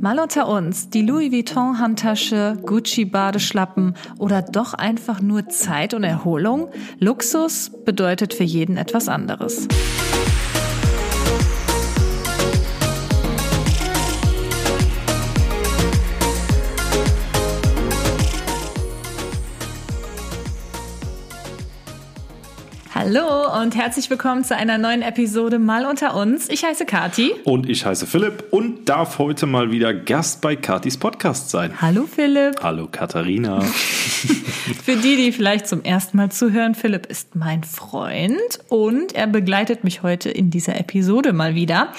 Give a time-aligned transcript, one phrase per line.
[0.00, 6.04] Mal unter uns, die Louis Vuitton Handtasche, Gucci Badeschlappen oder doch einfach nur Zeit und
[6.04, 6.70] Erholung?
[6.98, 9.68] Luxus bedeutet für jeden etwas anderes.
[23.12, 26.48] Hallo und herzlich willkommen zu einer neuen Episode Mal unter uns.
[26.48, 27.32] Ich heiße Kati.
[27.42, 31.72] Und ich heiße Philipp und darf heute mal wieder Gast bei Katis Podcast sein.
[31.80, 32.62] Hallo Philipp.
[32.62, 33.62] Hallo Katharina.
[34.84, 39.82] Für die, die vielleicht zum ersten Mal zuhören, Philipp ist mein Freund und er begleitet
[39.82, 41.92] mich heute in dieser Episode mal wieder.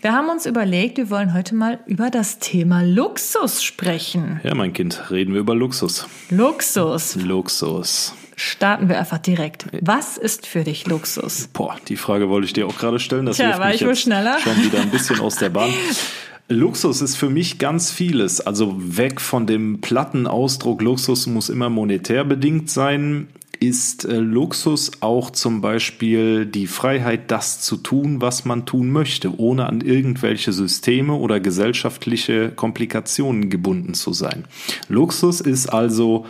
[0.00, 4.40] Wir haben uns überlegt, wir wollen heute mal über das Thema Luxus sprechen.
[4.42, 6.08] Ja, mein Kind, reden wir über Luxus.
[6.30, 7.14] Luxus.
[7.14, 9.66] Luxus starten wir einfach direkt.
[9.80, 11.48] Was ist für dich Luxus?
[11.52, 13.26] Boah, die Frage wollte ich dir auch gerade stellen.
[13.26, 14.38] Das Tja, war ich wohl schneller?
[14.40, 15.72] Schon wieder ein bisschen aus der Bahn.
[16.48, 18.40] Luxus ist für mich ganz vieles.
[18.40, 23.26] Also weg von dem platten Ausdruck, Luxus muss immer monetär bedingt sein,
[23.58, 29.40] ist äh, Luxus auch zum Beispiel die Freiheit, das zu tun, was man tun möchte,
[29.40, 34.44] ohne an irgendwelche Systeme oder gesellschaftliche Komplikationen gebunden zu sein.
[34.88, 36.26] Luxus ist also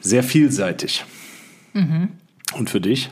[0.00, 1.04] sehr vielseitig.
[1.72, 2.10] Mhm.
[2.56, 3.10] Und für dich?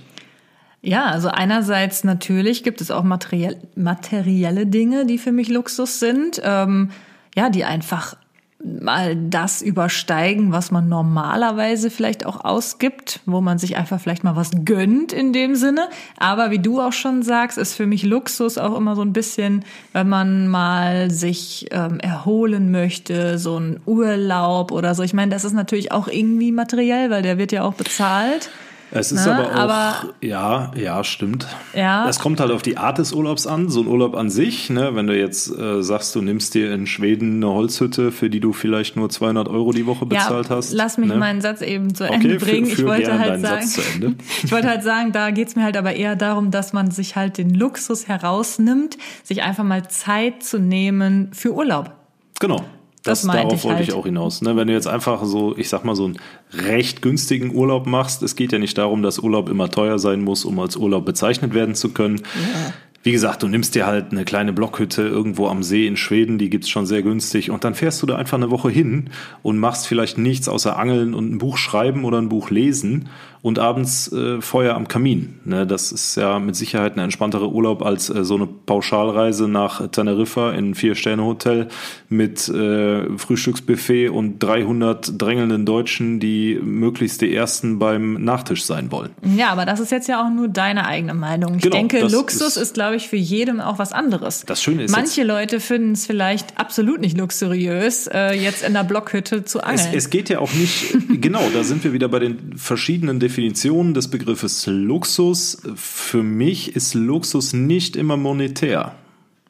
[0.80, 6.40] Ja, also einerseits natürlich gibt es auch materiell, materielle Dinge, die für mich Luxus sind,
[6.44, 6.90] ähm,
[7.34, 8.16] ja, die einfach
[8.64, 14.34] mal das übersteigen, was man normalerweise vielleicht auch ausgibt, wo man sich einfach vielleicht mal
[14.34, 15.88] was gönnt in dem Sinne.
[16.16, 19.64] Aber wie du auch schon sagst, ist für mich Luxus auch immer so ein bisschen,
[19.92, 25.04] wenn man mal sich ähm, erholen möchte, so ein Urlaub oder so.
[25.04, 28.50] Ich meine, das ist natürlich auch irgendwie materiell, weil der wird ja auch bezahlt.
[28.90, 29.34] Es ist ne?
[29.34, 31.46] aber auch, aber, ja, ja, stimmt.
[31.74, 32.08] Ja.
[32.08, 33.68] Es kommt halt auf die Art des Urlaubs an.
[33.68, 36.86] So ein Urlaub an sich, ne, wenn du jetzt äh, sagst, du nimmst dir in
[36.86, 40.72] Schweden eine Holzhütte, für die du vielleicht nur 200 Euro die Woche bezahlt ja, hast.
[40.72, 41.16] Lass mich ne?
[41.16, 42.66] meinen Satz eben zu Ende okay, bringen.
[42.66, 45.94] Für, für ich wollte halt sagen, ich wollte halt sagen, da geht's mir halt aber
[45.94, 51.30] eher darum, dass man sich halt den Luxus herausnimmt, sich einfach mal Zeit zu nehmen
[51.34, 51.92] für Urlaub.
[52.40, 52.64] Genau.
[53.02, 53.88] Das, das darauf ich wollte halt.
[53.88, 54.42] ich auch hinaus.
[54.42, 54.56] Ne?
[54.56, 56.18] Wenn du jetzt einfach so, ich sag mal, so einen
[56.52, 60.44] recht günstigen Urlaub machst, es geht ja nicht darum, dass Urlaub immer teuer sein muss,
[60.44, 62.16] um als Urlaub bezeichnet werden zu können.
[62.16, 62.72] Ja.
[63.04, 66.50] Wie gesagt, du nimmst dir halt eine kleine Blockhütte irgendwo am See in Schweden, die
[66.50, 69.10] gibt's schon sehr günstig und dann fährst du da einfach eine Woche hin
[69.42, 73.08] und machst vielleicht nichts außer Angeln und ein Buch schreiben oder ein Buch lesen
[73.48, 75.40] und abends äh, Feuer am Kamin.
[75.44, 79.88] Ne, das ist ja mit Sicherheit ein entspannterer Urlaub als äh, so eine Pauschalreise nach
[79.90, 81.68] Teneriffa in ein Vier-Sterne-Hotel
[82.10, 89.12] mit äh, Frühstücksbuffet und 300 drängelnden Deutschen, die möglichst die Ersten beim Nachtisch sein wollen.
[89.36, 91.54] Ja, aber das ist jetzt ja auch nur deine eigene Meinung.
[91.56, 94.44] Ich genau, denke, Luxus ist, ist, glaube ich, für jedem auch was anderes.
[94.44, 98.84] Das Schöne ist Manche Leute finden es vielleicht absolut nicht luxuriös, äh, jetzt in der
[98.84, 99.88] Blockhütte zu angeln.
[99.92, 103.94] Es, es geht ja auch nicht, genau, da sind wir wieder bei den verschiedenen Definition
[103.94, 105.62] des Begriffes Luxus.
[105.76, 108.96] Für mich ist Luxus nicht immer monetär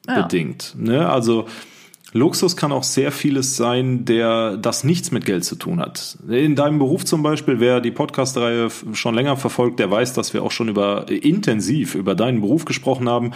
[0.06, 0.20] ja.
[0.20, 0.74] bedingt.
[0.76, 1.08] Ne?
[1.08, 1.46] Also
[2.12, 6.16] Luxus kann auch sehr vieles sein, der das nichts mit Geld zu tun hat.
[6.26, 10.42] In deinem Beruf zum Beispiel, wer die Podcast-Reihe schon länger verfolgt, der weiß, dass wir
[10.42, 13.32] auch schon über intensiv über deinen Beruf gesprochen haben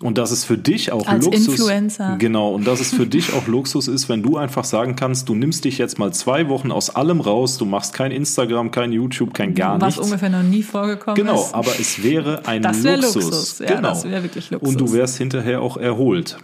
[0.00, 2.16] und dass es für dich auch Als Luxus Influencer.
[2.18, 5.34] genau und dass es für dich auch Luxus ist, wenn du einfach sagen kannst, du
[5.34, 9.34] nimmst dich jetzt mal zwei Wochen aus allem raus, du machst kein Instagram, kein YouTube,
[9.34, 9.98] kein gar Was nichts.
[9.98, 11.52] Was ungefähr noch nie vorgekommen genau, ist.
[11.52, 13.14] Genau, aber es wäre ein das Luxus.
[13.14, 13.58] Luxus.
[13.58, 13.88] Ja, genau.
[13.90, 14.68] das wäre wirklich Luxus.
[14.68, 16.38] Und du wärst hinterher auch erholt.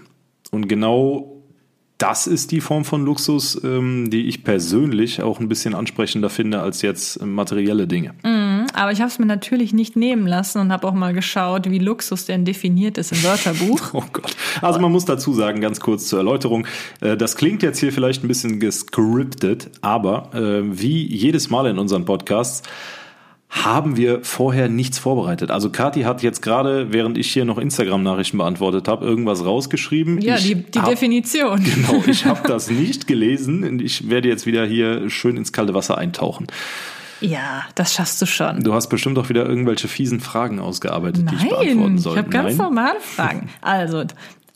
[0.51, 1.40] Und genau
[2.01, 6.61] das ist die Form von Luxus, ähm, die ich persönlich auch ein bisschen ansprechender finde
[6.61, 8.15] als jetzt materielle Dinge.
[8.23, 11.71] Mm, aber ich habe es mir natürlich nicht nehmen lassen und habe auch mal geschaut,
[11.71, 13.81] wie Luxus denn definiert ist im Wörterbuch.
[13.93, 14.35] oh Gott.
[14.63, 16.67] Also man muss dazu sagen, ganz kurz zur Erläuterung,
[17.03, 21.79] äh, das klingt jetzt hier vielleicht ein bisschen gescriptet, aber äh, wie jedes Mal in
[21.79, 22.63] unseren Podcasts
[23.51, 25.51] haben wir vorher nichts vorbereitet.
[25.51, 30.21] Also Kati hat jetzt gerade, während ich hier noch Instagram-Nachrichten beantwortet habe, irgendwas rausgeschrieben.
[30.21, 31.63] Ja, ich die, die hab, Definition.
[31.63, 35.75] Genau, ich habe das nicht gelesen und ich werde jetzt wieder hier schön ins kalte
[35.75, 36.47] Wasser eintauchen.
[37.21, 38.63] Ja, das schaffst du schon.
[38.63, 42.13] Du hast bestimmt auch wieder irgendwelche fiesen Fragen ausgearbeitet, Nein, die ich beantworten soll.
[42.15, 43.51] Ich habe ganz normale Fragen.
[43.61, 44.05] Also,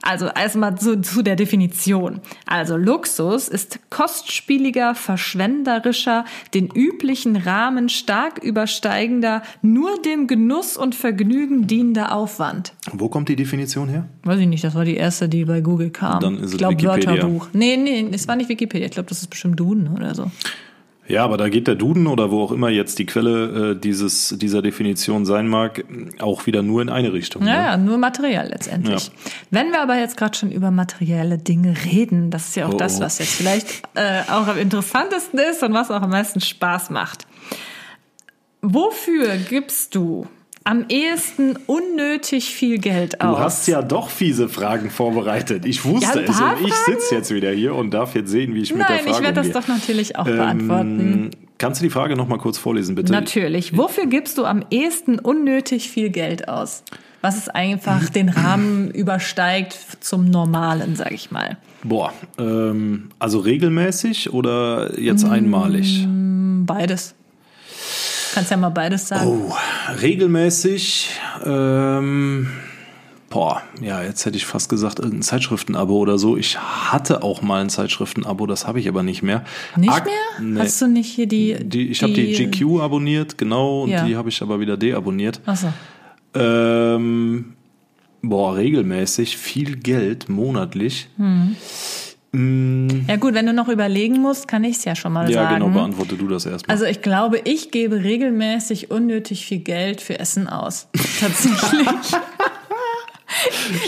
[0.05, 2.21] also erstmal zu, zu der Definition.
[2.47, 11.67] Also Luxus ist kostspieliger, verschwenderischer, den üblichen Rahmen stark übersteigender, nur dem Genuss und Vergnügen
[11.67, 12.75] dienender Aufwand.
[12.93, 14.09] Wo kommt die Definition her?
[14.25, 16.21] Weiß ich nicht, das war die erste, die bei Google kam.
[16.21, 17.11] Dann ist es ich glaube Wikipedia.
[17.11, 17.49] Wörterbuch.
[17.53, 18.87] Nee, nee, es war nicht Wikipedia.
[18.87, 20.31] Ich glaube, das ist bestimmt Duden oder so.
[21.07, 24.35] Ja, aber da geht der Duden oder wo auch immer jetzt die Quelle äh, dieses,
[24.39, 25.85] dieser Definition sein mag,
[26.19, 27.47] auch wieder nur in eine Richtung.
[27.47, 27.63] Ja, ne?
[27.67, 29.09] ja nur materiell letztendlich.
[29.09, 29.13] Ja.
[29.51, 32.79] Wenn wir aber jetzt gerade schon über materielle Dinge reden, das ist ja auch oh,
[32.79, 33.01] das, oh.
[33.05, 37.27] was jetzt vielleicht äh, auch am interessantesten ist und was auch am meisten Spaß macht.
[38.63, 40.27] Wofür gibst du
[40.65, 43.37] am ehesten unnötig viel Geld aus?
[43.37, 45.67] Du hast ja doch fiese Fragen vorbereitet.
[45.67, 48.63] Ich wusste ja, es und ich sitze jetzt wieder hier und darf jetzt sehen, wie
[48.63, 51.31] ich Nein, mit der Frage Nein, ich werde das doch natürlich auch ähm, beantworten.
[51.59, 53.13] Kannst du die Frage noch mal kurz vorlesen, bitte?
[53.13, 53.77] Natürlich.
[53.77, 56.83] Wofür gibst du am ehesten unnötig viel Geld aus?
[57.21, 61.59] Was es einfach den Rahmen übersteigt zum Normalen, sag ich mal.
[61.83, 66.07] Boah, ähm, also regelmäßig oder jetzt einmalig?
[66.09, 67.15] Beides.
[68.35, 69.29] Kannst ja mal beides sagen.
[69.49, 69.55] Oh,
[70.03, 71.09] regelmäßig.
[71.45, 72.49] Ähm,
[73.31, 76.37] boah, ja, jetzt hätte ich fast gesagt, irgendein Zeitschriftenabo oder so.
[76.37, 79.45] Ich hatte auch mal ein Zeitschriftenabo, das habe ich aber nicht mehr.
[79.77, 80.15] Nicht Ak mehr?
[80.41, 80.61] Nee.
[80.61, 81.57] Hast du nicht hier die.
[81.63, 84.05] die ich habe die GQ abonniert, genau, und ja.
[84.05, 85.41] die habe ich aber wieder deabonniert.
[85.47, 85.73] Achso.
[86.35, 87.55] Ähm,
[88.21, 91.09] boah, regelmäßig, viel Geld monatlich.
[91.19, 91.55] Hm.
[92.35, 93.05] Mm.
[93.07, 95.53] Ja gut, wenn du noch überlegen musst, kann ich es ja schon mal ja, sagen.
[95.53, 96.75] Ja, genau, beantworte du das erstmal.
[96.75, 100.89] Also ich glaube, ich gebe regelmäßig unnötig viel Geld für Essen aus.
[101.21, 101.87] Tatsächlich.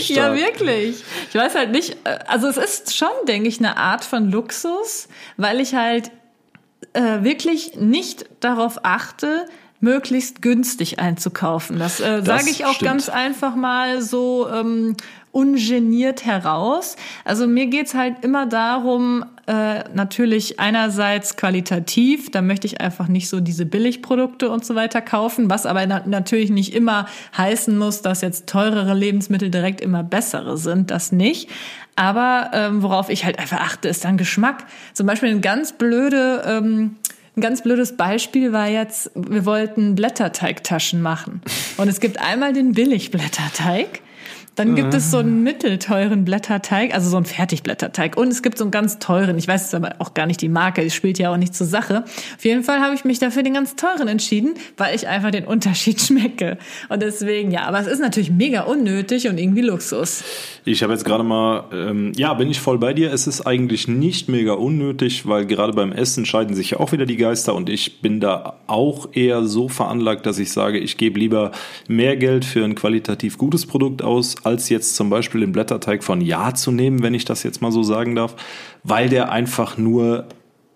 [0.08, 1.02] ja, wirklich.
[1.28, 5.08] Ich weiß halt nicht, äh, also es ist schon, denke ich, eine Art von Luxus,
[5.36, 6.12] weil ich halt
[6.92, 9.46] äh, wirklich nicht darauf achte,
[9.80, 11.80] möglichst günstig einzukaufen.
[11.80, 12.90] Das, äh, sage ich auch stimmt.
[12.90, 14.96] ganz einfach mal so ähm,
[15.36, 16.96] ungeniert heraus.
[17.22, 23.28] Also mir geht's halt immer darum, äh, natürlich einerseits qualitativ, da möchte ich einfach nicht
[23.28, 27.04] so diese Billigprodukte und so weiter kaufen, was aber na natürlich nicht immer
[27.36, 31.50] heißen muss, dass jetzt teurere Lebensmittel direkt immer bessere sind, das nicht.
[31.96, 34.64] Aber ähm, worauf ich halt einfach achte, ist dann Geschmack.
[34.94, 36.96] Zum Beispiel ein ganz blöde ähm,
[37.36, 41.42] ein ganz blödes Beispiel war jetzt, wir wollten Blätterteigtaschen machen.
[41.76, 44.00] Und es gibt einmal den Billigblätterteig
[44.56, 48.16] dann gibt es so einen mittelteuren Blätterteig, also so einen Fertigblätterteig.
[48.16, 50.48] Und es gibt so einen ganz teuren, ich weiß jetzt aber auch gar nicht die
[50.48, 52.04] Marke, es spielt ja auch nicht zur Sache.
[52.36, 55.44] Auf jeden Fall habe ich mich dafür den ganz teuren entschieden, weil ich einfach den
[55.44, 56.56] Unterschied schmecke.
[56.88, 60.24] Und deswegen, ja, aber es ist natürlich mega unnötig und irgendwie Luxus.
[60.64, 63.12] Ich habe jetzt gerade mal, ähm, ja, bin ich voll bei dir.
[63.12, 67.04] Es ist eigentlich nicht mega unnötig, weil gerade beim Essen scheiden sich ja auch wieder
[67.04, 71.20] die Geister und ich bin da auch eher so veranlagt, dass ich sage, ich gebe
[71.20, 71.52] lieber
[71.88, 76.20] mehr Geld für ein qualitativ gutes Produkt aus, als jetzt zum Beispiel den Blätterteig von
[76.20, 78.36] Ja zu nehmen, wenn ich das jetzt mal so sagen darf,
[78.84, 80.26] weil der einfach nur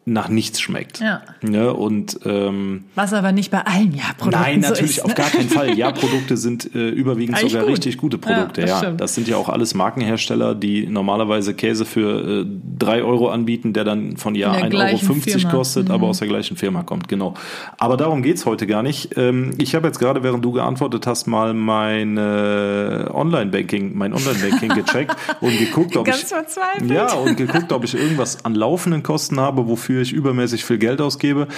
[0.07, 1.01] nach nichts schmeckt.
[1.01, 1.23] Ja.
[1.43, 5.13] ne, und ähm, was aber nicht bei allen Ja-Produkten Nein, natürlich so ist, ne?
[5.13, 5.75] auf gar keinen Fall.
[5.79, 7.77] Ja-Produkte sind äh, überwiegend Eigentlich sogar gut.
[7.77, 8.63] richtig gute Produkte.
[8.63, 8.91] Ja, das, ja.
[8.93, 12.47] das sind ja auch alles Markenhersteller, die normalerweise Käse für äh,
[12.79, 15.95] drei Euro anbieten, der dann von Ja 1,50 Euro kostet, mhm.
[15.95, 17.09] aber aus der gleichen Firma kommt.
[17.09, 17.35] Genau.
[17.79, 19.17] Aber darum geht's heute gar nicht.
[19.17, 25.15] Ähm, ich habe jetzt gerade, während du geantwortet hast, mal meine Online-Banking, mein Online-Banking gecheckt
[25.41, 26.91] und geguckt, ob Ganz ich verzweifelt.
[26.91, 30.79] ja und geguckt, ob ich irgendwas an laufenden Kosten habe, wofür wofür ich übermäßig viel
[30.79, 31.49] Geld ausgebe.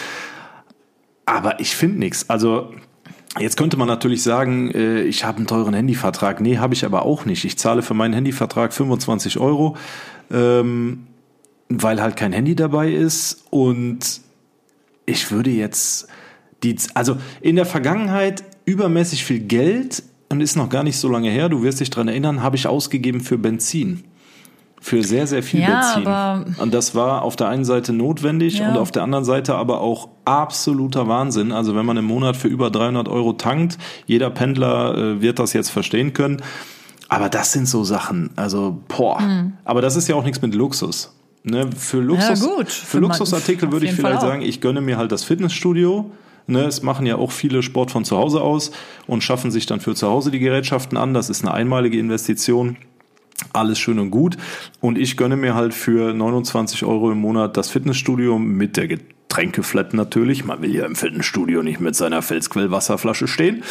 [1.26, 2.28] Aber ich finde nichts.
[2.30, 2.72] Also
[3.40, 6.42] Jetzt könnte man natürlich sagen, äh, ich habe einen teuren Handyvertrag.
[6.42, 7.46] Nee, habe ich aber auch nicht.
[7.46, 9.74] Ich zahle für meinen Handyvertrag 25 Euro,
[10.30, 11.06] ähm,
[11.70, 13.46] weil halt kein Handy dabei ist.
[13.48, 14.20] Und
[15.06, 16.08] ich würde jetzt
[16.62, 21.30] die, also in der Vergangenheit übermäßig viel Geld und ist noch gar nicht so lange
[21.30, 24.04] her, du wirst dich dran erinnern, habe ich ausgegeben für Benzin
[24.82, 26.06] für sehr, sehr viel ja, Benzin.
[26.08, 28.68] Aber und das war auf der einen Seite notwendig ja.
[28.68, 31.52] und auf der anderen Seite aber auch absoluter Wahnsinn.
[31.52, 35.52] Also wenn man im Monat für über 300 Euro tankt, jeder Pendler äh, wird das
[35.52, 36.42] jetzt verstehen können.
[37.08, 39.20] Aber das sind so Sachen, also boah.
[39.20, 39.52] Mhm.
[39.64, 41.14] Aber das ist ja auch nichts mit Luxus.
[41.44, 42.68] Ne, für Luxus, ja, gut.
[42.68, 46.10] Für, für Luxusartikel würde ich vielleicht sagen, ich gönne mir halt das Fitnessstudio.
[46.48, 48.72] Ne, es machen ja auch viele Sport von zu Hause aus
[49.06, 51.14] und schaffen sich dann für zu Hause die Gerätschaften an.
[51.14, 52.76] Das ist eine einmalige Investition
[53.52, 54.36] alles schön und gut.
[54.80, 59.94] Und ich gönne mir halt für 29 Euro im Monat das Fitnessstudio mit der Getränkeflat
[59.94, 60.44] natürlich.
[60.44, 63.62] Man will ja im Fitnessstudio nicht mit seiner Felsquellwasserflasche stehen.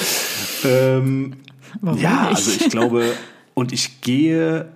[0.65, 1.33] Ähm,
[1.81, 2.35] ja, nicht?
[2.35, 3.05] also ich glaube,
[3.53, 4.71] und ich gehe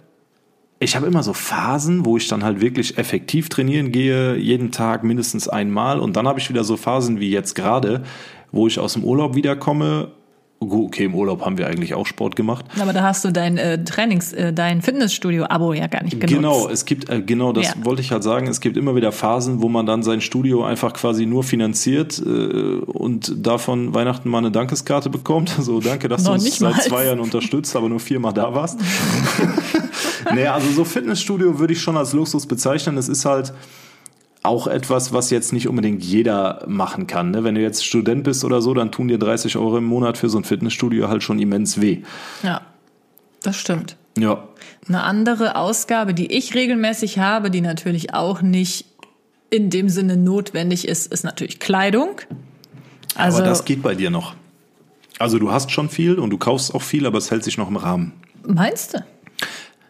[0.80, 5.04] ich habe immer so Phasen, wo ich dann halt wirklich effektiv trainieren gehe, jeden Tag
[5.04, 6.00] mindestens einmal.
[6.00, 8.04] Und dann habe ich wieder so Phasen wie jetzt gerade,
[8.52, 10.12] wo ich aus dem Urlaub wiederkomme
[10.58, 12.66] Okay, im Urlaub haben wir eigentlich auch Sport gemacht.
[12.80, 16.34] Aber da hast du dein äh, Trainings, äh, dein Fitnessstudio-Abo ja gar nicht genutzt.
[16.34, 17.74] Genau, es gibt, äh, genau, das ja.
[17.84, 18.48] wollte ich halt sagen.
[18.48, 22.30] Es gibt immer wieder Phasen, wo man dann sein Studio einfach quasi nur finanziert äh,
[22.30, 25.54] und davon Weihnachten mal eine Dankeskarte bekommt.
[25.66, 28.80] So, danke, dass du uns seit zwei Jahren unterstützt, aber nur viermal da warst.
[30.34, 32.98] nee, also so Fitnessstudio würde ich schon als Luxus bezeichnen.
[32.98, 33.52] Es ist halt,
[34.46, 37.32] auch etwas, was jetzt nicht unbedingt jeder machen kann.
[37.32, 37.44] Ne?
[37.44, 40.30] Wenn du jetzt Student bist oder so, dann tun dir 30 Euro im Monat für
[40.30, 42.04] so ein Fitnessstudio halt schon immens weh.
[42.44, 42.62] Ja,
[43.42, 43.98] das stimmt.
[44.18, 44.48] Ja.
[44.88, 48.86] Eine andere Ausgabe, die ich regelmäßig habe, die natürlich auch nicht
[49.50, 52.22] in dem Sinne notwendig ist, ist natürlich Kleidung.
[53.16, 54.36] Also, aber das geht bei dir noch.
[55.18, 57.70] Also du hast schon viel und du kaufst auch viel, aber es hält sich noch
[57.70, 58.14] im Rahmen.
[58.46, 59.04] Meinst du?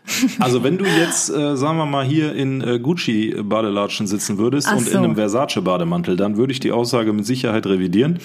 [0.40, 4.78] Also wenn du jetzt, äh, sagen wir mal, hier in äh, Gucci-Badelatschen sitzen würdest Ach
[4.78, 4.92] und so.
[4.92, 8.20] in einem Versace-Bademantel, dann würde ich die Aussage mit Sicherheit revidieren.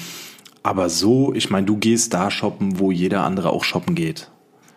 [0.63, 4.31] Aber so, ich meine, du gehst da shoppen, wo jeder andere auch shoppen geht.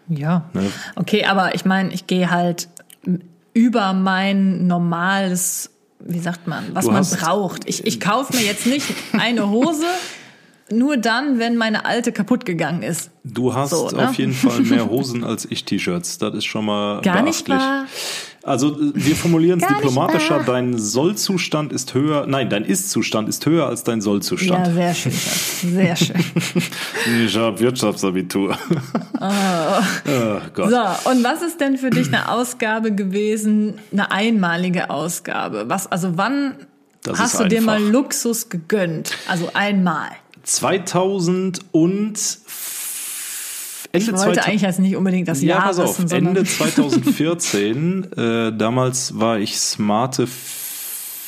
[0.08, 0.50] Ja.
[0.54, 0.72] Ne?
[0.96, 2.70] Okay, aber ich meine, ich gehe halt
[3.54, 7.68] über mein normales, wie sagt man, was du man braucht.
[7.68, 9.86] Ich, ich kaufe mir jetzt nicht eine Hose
[10.78, 13.12] nur dann, wenn meine alte kaputt gegangen ist.
[13.24, 14.10] Du hast so, ne?
[14.10, 16.18] auf jeden Fall mehr Hosen als ich T-Shirts.
[16.18, 17.86] Das ist schon mal Gar nicht wahr.
[18.44, 23.86] Also wir formulieren es diplomatischer, dein Sollzustand ist höher, nein, dein Ist-Zustand ist höher als
[23.86, 24.68] dein Sollzustand.
[24.68, 26.16] Ja, sehr schön, sehr schön.
[27.26, 28.58] ich habe Wirtschaftsabitur.
[29.22, 29.26] Oh.
[29.26, 30.70] oh Gott.
[30.70, 35.70] So, und was ist denn für dich eine Ausgabe gewesen, eine einmalige Ausgabe?
[35.70, 36.56] Was, also wann
[37.04, 39.12] das hast du dir mal Luxus gegönnt?
[39.30, 40.10] Also einmal.
[40.44, 42.40] 2000 und
[43.92, 48.12] Ende ich wollte eigentlich jetzt nicht unbedingt das ja, Jahr pass auf, wissen, Ende 2014,
[48.14, 50.28] äh, damals war ich smarte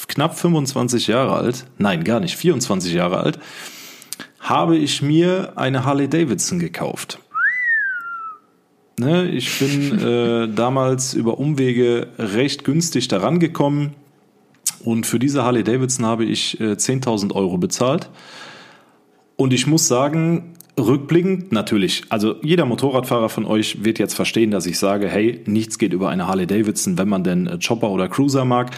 [0.07, 3.39] knapp 25 Jahre alt, nein, gar nicht, 24 Jahre alt,
[4.39, 7.19] habe ich mir eine Harley Davidson gekauft.
[8.97, 13.93] Ne, ich bin äh, damals über Umwege recht günstig daran gekommen
[14.83, 18.09] und für diese Harley Davidson habe ich äh, 10.000 Euro bezahlt.
[19.37, 24.65] Und ich muss sagen, rückblickend natürlich, also jeder Motorradfahrer von euch wird jetzt verstehen, dass
[24.65, 28.07] ich sage, hey, nichts geht über eine Harley Davidson, wenn man denn äh, Chopper oder
[28.07, 28.71] Cruiser mag.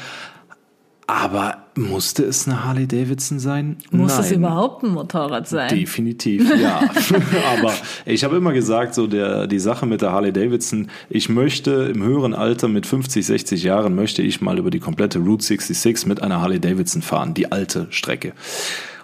[1.10, 3.78] Aber musste es eine Harley Davidson sein?
[3.92, 4.26] Muss Nein.
[4.26, 5.70] es überhaupt ein Motorrad sein?
[5.70, 6.82] Definitiv, ja.
[7.58, 7.74] Aber
[8.06, 12.04] ich habe immer gesagt, so der, die Sache mit der Harley Davidson, ich möchte im
[12.04, 16.22] höheren Alter mit 50, 60 Jahren, möchte ich mal über die komplette Route 66 mit
[16.22, 18.34] einer Harley Davidson fahren, die alte Strecke.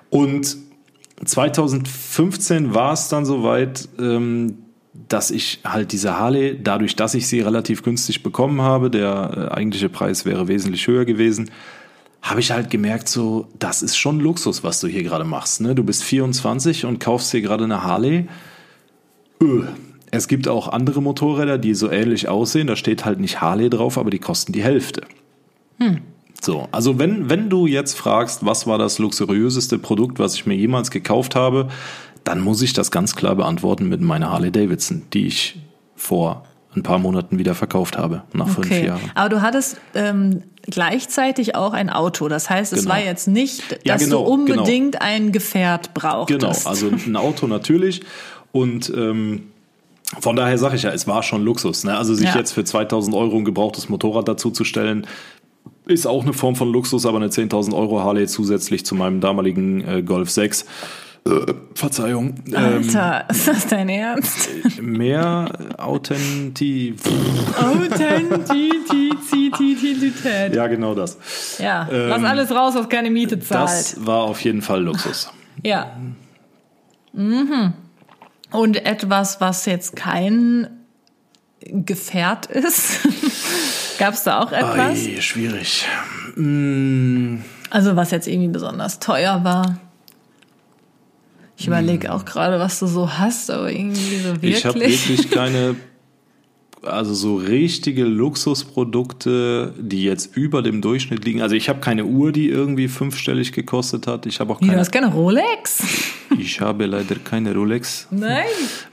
[0.10, 0.58] Und
[1.26, 4.58] 2015 war es dann soweit, ähm,
[5.10, 9.54] dass ich halt diese Harley, dadurch, dass ich sie relativ günstig bekommen habe, der äh,
[9.54, 11.50] eigentliche Preis wäre wesentlich höher gewesen,
[12.22, 15.62] habe ich halt gemerkt, so, das ist schon Luxus, was du hier gerade machst.
[15.62, 15.76] Ne?
[15.76, 18.28] Du bist 24 und kaufst hier gerade eine Harley.
[19.42, 19.64] Öh.
[20.10, 22.68] Es gibt auch andere Motorräder, die so ähnlich aussehen.
[22.68, 25.02] Da steht halt nicht Harley drauf, aber die kosten die Hälfte.
[25.80, 26.02] Hm.
[26.44, 30.56] So, also wenn, wenn du jetzt fragst, was war das luxuriöseste Produkt, was ich mir
[30.56, 31.70] jemals gekauft habe,
[32.24, 35.62] dann muss ich das ganz klar beantworten mit meiner Harley Davidson, die ich
[35.96, 36.44] vor
[36.76, 38.68] ein paar Monaten wieder verkauft habe, nach okay.
[38.68, 39.12] fünf Jahren.
[39.16, 42.28] Aber du hattest ähm, gleichzeitig auch ein Auto.
[42.28, 42.92] Das heißt, es genau.
[42.92, 45.06] war jetzt nicht, dass ja, genau, du unbedingt genau.
[45.06, 46.40] ein Gefährt brauchtest.
[46.40, 48.02] Genau, also ein Auto natürlich.
[48.52, 49.44] Und ähm,
[50.20, 51.84] von daher sage ich ja, es war schon Luxus.
[51.84, 51.96] Ne?
[51.96, 52.38] Also sich ja.
[52.38, 55.08] jetzt für 2000 Euro ein gebrauchtes Motorrad dazu zu stellen,
[55.86, 59.88] ist auch eine Form von Luxus, aber eine 10.000 Euro Harley zusätzlich zu meinem damaligen
[59.88, 60.66] äh, Golf 6.
[61.26, 62.36] Äh, Verzeihung.
[62.54, 64.50] Alter, ähm, ist das dein Ernst?
[64.82, 67.14] Mehr Authentizität.
[67.58, 70.54] Authentizität.
[70.54, 71.18] Ja, genau das.
[71.60, 73.70] Ja, ähm, lass alles raus, was keine Miete zahlt.
[73.70, 75.32] Das war auf jeden Fall Luxus.
[75.64, 75.96] Ja.
[77.14, 77.74] Mhm.
[78.52, 80.68] Und etwas, was jetzt kein
[81.62, 83.00] Gefährt ist.
[84.00, 85.06] Gab es da auch etwas?
[85.06, 85.86] Oi, schwierig.
[86.36, 87.38] Mm.
[87.70, 89.78] Also was jetzt irgendwie besonders teuer war.
[91.58, 92.12] Ich überlege mm.
[92.12, 94.58] auch gerade, was du so hast, aber irgendwie so wirklich.
[94.58, 95.76] Ich habe wirklich keine,
[96.82, 101.42] also so richtige Luxusprodukte, die jetzt über dem Durchschnitt liegen.
[101.42, 104.26] Also ich habe keine Uhr, die irgendwie fünfstellig gekostet hat.
[104.26, 104.74] Ich habe auch keine.
[104.74, 105.84] Du hast keine Rolex?
[106.38, 108.08] ich habe leider keine Rolex.
[108.12, 108.46] Nein.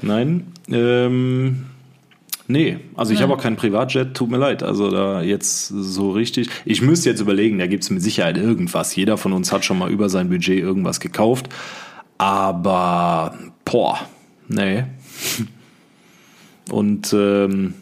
[0.02, 0.46] Nein.
[0.68, 1.66] Ähm,
[2.50, 4.64] Nee, also ich habe auch keinen Privatjet, tut mir leid.
[4.64, 6.50] Also da jetzt so richtig.
[6.64, 8.96] Ich müsste jetzt überlegen, da gibt es mit Sicherheit irgendwas.
[8.96, 11.48] Jeder von uns hat schon mal über sein Budget irgendwas gekauft.
[12.18, 14.00] Aber, boah,
[14.48, 14.82] nee.
[16.72, 17.74] Und ähm,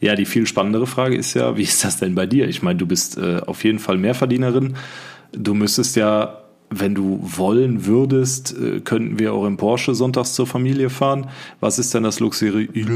[0.00, 2.48] ja, die viel spannendere Frage ist ja, wie ist das denn bei dir?
[2.48, 4.74] Ich meine, du bist äh, auf jeden Fall Mehrverdienerin.
[5.30, 10.46] Du müsstest ja wenn du wollen würdest, äh, könnten wir auch im Porsche sonntags zur
[10.46, 11.28] Familie fahren.
[11.60, 12.68] Was ist denn das Luxuriöse?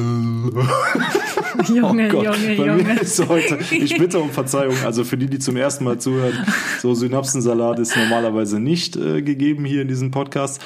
[1.69, 3.01] Junge, oh Junge, Junge.
[3.29, 4.75] Heute, ich bitte um Verzeihung.
[4.85, 6.47] Also für die, die zum ersten Mal zuhören,
[6.81, 10.61] so Synapsensalat ist normalerweise nicht äh, gegeben hier in diesem Podcast.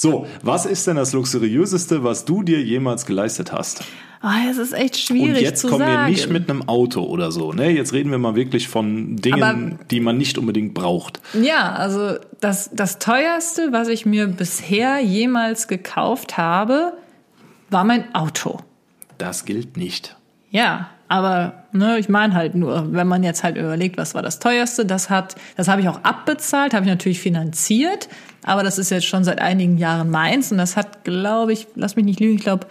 [0.00, 3.82] So, was ist denn das luxuriöseste, was du dir jemals geleistet hast?
[4.22, 6.06] Oh, es ist echt schwierig Und jetzt zu kommen sagen.
[6.06, 7.52] wir nicht mit einem Auto oder so.
[7.52, 7.68] Ne?
[7.68, 11.20] Jetzt reden wir mal wirklich von Dingen, Aber- die man nicht unbedingt braucht.
[11.38, 16.94] Ja, also das, das teuerste, was ich mir bisher jemals gekauft habe,
[17.68, 18.60] war mein Auto.
[19.18, 20.16] Das gilt nicht.
[20.50, 24.38] Ja, aber ne, ich meine halt nur, wenn man jetzt halt überlegt, was war das
[24.38, 28.08] teuerste, das hat, das habe ich auch abbezahlt, habe ich natürlich finanziert,
[28.42, 31.96] aber das ist jetzt schon seit einigen Jahren meins und das hat, glaube ich, lass
[31.96, 32.66] mich nicht lügen, ich glaube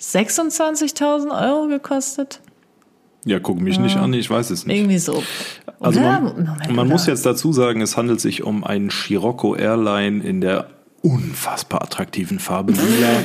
[0.00, 2.40] 26.000 Euro gekostet.
[3.24, 4.76] Ja, guck mich nicht an, ich weiß es nicht.
[4.76, 5.22] Irgendwie so.
[5.80, 10.22] Also man, Moment, man muss jetzt dazu sagen, es handelt sich um einen Scirocco Airline
[10.22, 10.68] in der
[11.02, 13.24] unfassbar attraktiven Farbe Lila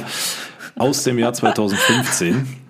[0.75, 2.47] aus dem Jahr 2015.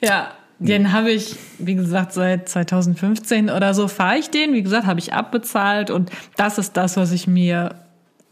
[0.00, 4.54] Ja, den habe ich, wie gesagt, seit 2015 oder so fahre ich den.
[4.54, 7.74] Wie gesagt, habe ich abbezahlt und das ist das, was ich mir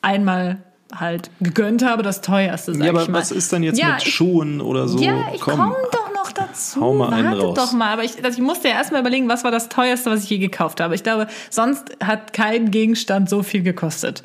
[0.07, 0.63] einmal
[0.95, 3.19] halt gegönnt habe, das teuerste, sag Ja, aber ich mal.
[3.19, 4.99] was ist denn jetzt Ja, mit ich- Schuhen oder so?
[5.01, 5.59] Ja, ich Komm.
[5.59, 6.81] komme doch noch dazu.
[6.81, 7.55] hau mal einen Wartet raus.
[7.57, 7.93] doch mal.
[7.93, 10.39] Aber ich, also ich musste ja erstmal überlegen, was war das teuerste, was ich je
[10.39, 10.95] gekauft habe.
[10.95, 14.23] Ich glaube, sonst hat kein Gegenstand so viel gekostet,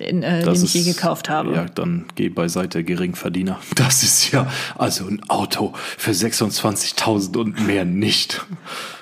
[0.00, 1.52] den, äh, den ich je gekauft habe.
[1.54, 3.58] Ja, dann geh beiseite, Geringverdiener.
[3.74, 4.46] Das ist ja
[4.78, 8.44] also ein Auto für 26.000 und mehr nicht.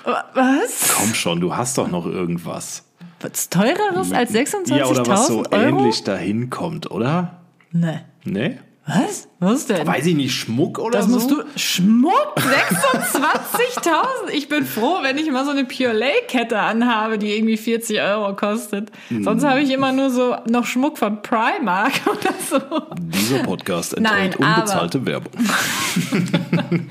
[0.03, 0.93] Was?
[0.97, 2.83] Komm schon, du hast doch noch irgendwas.
[3.23, 5.55] Was teureres als 26.000 Ja, oder was so Euro?
[5.79, 7.39] ähnlich dahin kommt, oder?
[7.71, 7.99] Nee.
[8.25, 8.59] Ne?
[8.85, 9.29] Was?
[9.39, 9.87] Was denn?
[9.87, 11.13] Weiß ich nicht, Schmuck oder Das so?
[11.13, 11.41] musst du.
[11.55, 12.35] Schmuck?
[12.37, 14.29] 26.000?
[14.33, 18.91] Ich bin froh, wenn ich mal so eine Pure-Lay-Kette anhabe, die irgendwie 40 Euro kostet.
[19.07, 19.23] Hm.
[19.23, 22.59] Sonst habe ich immer nur so noch Schmuck von Primark oder so.
[22.99, 25.31] Dieser Podcast enthält Nein, aber- unbezahlte Werbung.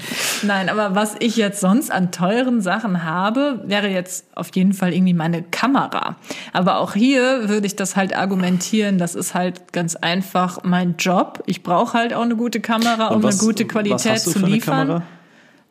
[0.42, 4.94] Nein, aber was ich jetzt sonst an teuren Sachen habe, wäre jetzt auf jeden Fall
[4.94, 6.16] irgendwie meine Kamera.
[6.52, 11.42] Aber auch hier würde ich das halt argumentieren, das ist halt ganz einfach mein Job.
[11.46, 14.86] Ich brauche halt auch eine gute Kamera, um was- eine gute Qualität zu eine liefern.
[14.88, 15.02] Kamera?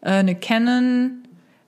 [0.01, 1.23] Äh, eine Canon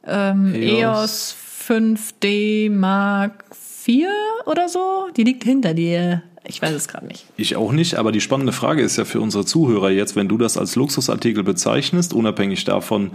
[0.06, 1.36] ähm, EOS
[1.68, 3.46] 5D Mark
[3.88, 4.08] IV
[4.46, 5.08] oder so.
[5.16, 6.24] Die liegt hinter dir.
[6.46, 7.26] Ich weiß es gerade nicht.
[7.38, 10.38] Ich auch nicht, aber die spannende Frage ist ja für unsere Zuhörer jetzt, wenn du
[10.38, 13.12] das als Luxusartikel bezeichnest, unabhängig davon,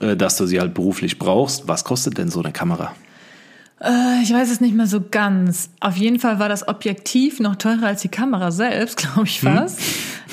[0.00, 2.92] äh, dass du sie halt beruflich brauchst, was kostet denn so eine Kamera?
[3.80, 5.70] Äh, Ich weiß es nicht mehr so ganz.
[5.80, 9.80] Auf jeden Fall war das Objektiv noch teurer als die Kamera selbst, glaube ich fast.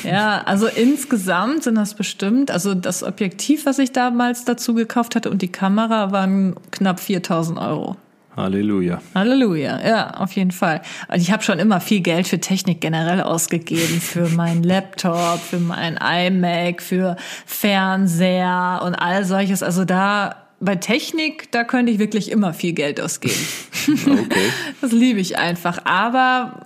[0.03, 5.29] Ja, also insgesamt sind das bestimmt, also das Objektiv, was ich damals dazu gekauft hatte
[5.29, 7.95] und die Kamera waren knapp 4000 Euro.
[8.35, 8.99] Halleluja.
[9.15, 10.81] Halleluja, ja, auf jeden Fall.
[11.07, 15.59] Und ich habe schon immer viel Geld für Technik generell ausgegeben, für meinen Laptop, für
[15.59, 17.15] mein iMac, für
[17.45, 19.63] Fernseher und all solches.
[19.63, 23.35] Also da bei Technik, da könnte ich wirklich immer viel Geld ausgeben.
[23.87, 24.49] Okay.
[24.81, 25.85] Das liebe ich einfach.
[25.85, 26.59] Aber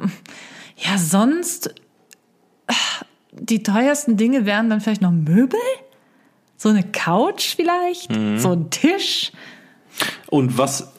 [0.78, 1.76] ja, sonst
[3.32, 5.60] die teuersten Dinge wären dann vielleicht noch Möbel,
[6.56, 9.32] so eine Couch vielleicht, so ein Tisch.
[10.30, 10.94] Und was,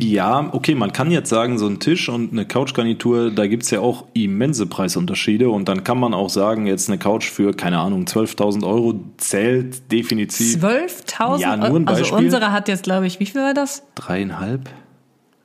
[0.00, 3.80] ja, okay, man kann jetzt sagen, so ein Tisch und eine Couchgarnitur, da gibt's ja
[3.80, 8.04] auch immense Preisunterschiede und dann kann man auch sagen, jetzt eine Couch für, keine Ahnung,
[8.04, 11.88] 12.000 Euro zählt definitiv 12.000 Ja, nur ein.
[11.88, 12.18] Also Beispiel.
[12.18, 13.82] unsere hat jetzt, glaube ich, wie viel war das?
[13.94, 14.68] dreieinhalb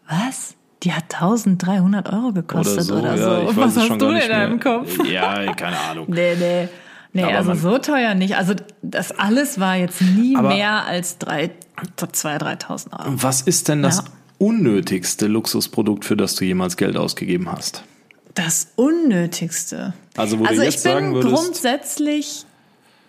[0.10, 0.56] Was?
[0.84, 2.96] Die hat 1300 Euro oder gekostet so.
[2.96, 3.24] oder so.
[3.24, 4.60] Ja, Was es hast du in deinem.
[4.60, 4.98] Kopf?
[5.10, 6.06] Ja, keine Ahnung.
[6.10, 6.68] Nee, nee.
[7.14, 8.36] Nee, Aber also man- so teuer nicht.
[8.38, 11.50] Also das alles war jetzt nie mehr als drei,
[11.98, 13.12] 2.000, 3.000 Euro.
[13.24, 14.04] Was ist denn das Ja.
[14.38, 17.84] unnötigste Luxusprodukt, für das du jemals Geld ausgegeben hast?
[18.36, 19.94] Das Unnötigste.
[20.16, 22.46] Also, wo du also jetzt ich bin sagen würdest- grundsätzlich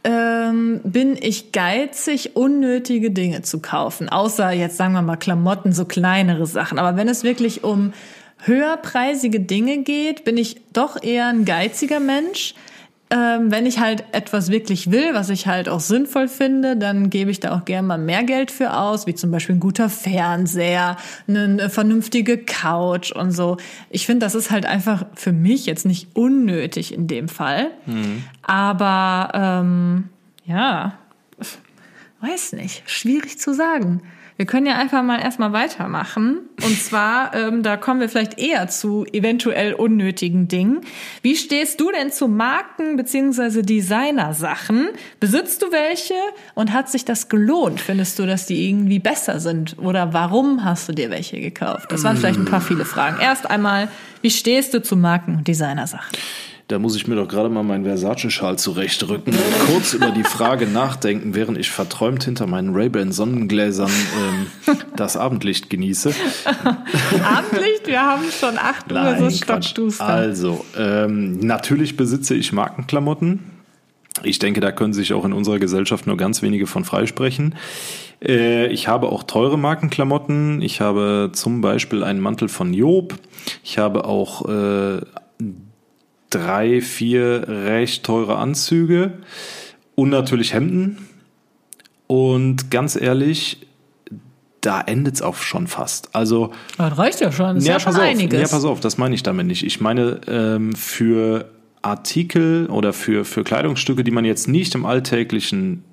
[0.03, 4.09] ähm, bin ich geizig, unnötige Dinge zu kaufen.
[4.09, 6.79] Außer jetzt sagen wir mal Klamotten, so kleinere Sachen.
[6.79, 7.93] Aber wenn es wirklich um
[8.39, 12.55] höherpreisige Dinge geht, bin ich doch eher ein geiziger Mensch.
[13.13, 17.33] Ähm, wenn ich halt etwas wirklich will, was ich halt auch sinnvoll finde, dann gebe
[17.33, 20.97] ich da auch gerne mal mehr Geld für aus, wie zum Beispiel ein guter Fernseher,
[21.27, 23.57] eine vernünftige Couch und so.
[23.91, 27.73] Ich finde, das ist halt einfach für mich jetzt nicht unnötig in dem Fall.
[28.43, 30.09] Aber ähm,
[30.47, 30.95] ja,
[32.21, 34.03] weiß nicht, schwierig zu sagen.
[34.41, 36.39] Wir können ja einfach mal erstmal weitermachen.
[36.65, 40.81] Und zwar, ähm, da kommen wir vielleicht eher zu eventuell unnötigen Dingen.
[41.21, 44.89] Wie stehst du denn zu Marken beziehungsweise Designersachen?
[45.21, 46.15] Besitzt du welche
[46.55, 47.83] und hat sich das gelohnt?
[47.83, 49.77] Findest du, dass die irgendwie besser sind?
[49.79, 51.93] Oder warum hast du dir welche gekauft?
[51.93, 53.21] Das waren vielleicht ein paar viele Fragen.
[53.21, 53.89] Erst einmal,
[54.23, 56.17] wie stehst du zu Marken und Designersachen?
[56.71, 60.69] Da muss ich mir doch gerade mal meinen Versace-Schal zurechtrücken und kurz über die Frage
[60.69, 66.15] nachdenken, während ich verträumt hinter meinen Ray-Ban Sonnengläsern ähm, das Abendlicht genieße.
[67.25, 67.89] Abendlicht?
[67.89, 70.07] Wir haben schon 8 Uhr, so stockduster.
[70.07, 73.41] Also, ähm, natürlich besitze ich Markenklamotten.
[74.23, 77.57] Ich denke, da können sich auch in unserer Gesellschaft nur ganz wenige von freisprechen.
[78.25, 80.63] Äh, ich habe auch teure Markenklamotten.
[80.63, 83.15] Ich habe zum Beispiel einen Mantel von Job.
[83.65, 85.01] Ich habe auch äh,
[86.31, 89.13] drei, vier recht teure Anzüge
[89.95, 90.99] und natürlich Hemden.
[92.07, 93.67] Und ganz ehrlich,
[94.61, 96.15] da endet es auch schon fast.
[96.15, 97.57] Also das reicht ja schon.
[97.57, 98.41] Das ja, ist ja schon auf, einiges.
[98.41, 99.65] Ja, pass auf, das meine ich damit nicht.
[99.65, 101.51] Ich meine ähm, für
[101.83, 105.85] Artikel oder für für Kleidungsstücke, die man jetzt nicht im alltäglichen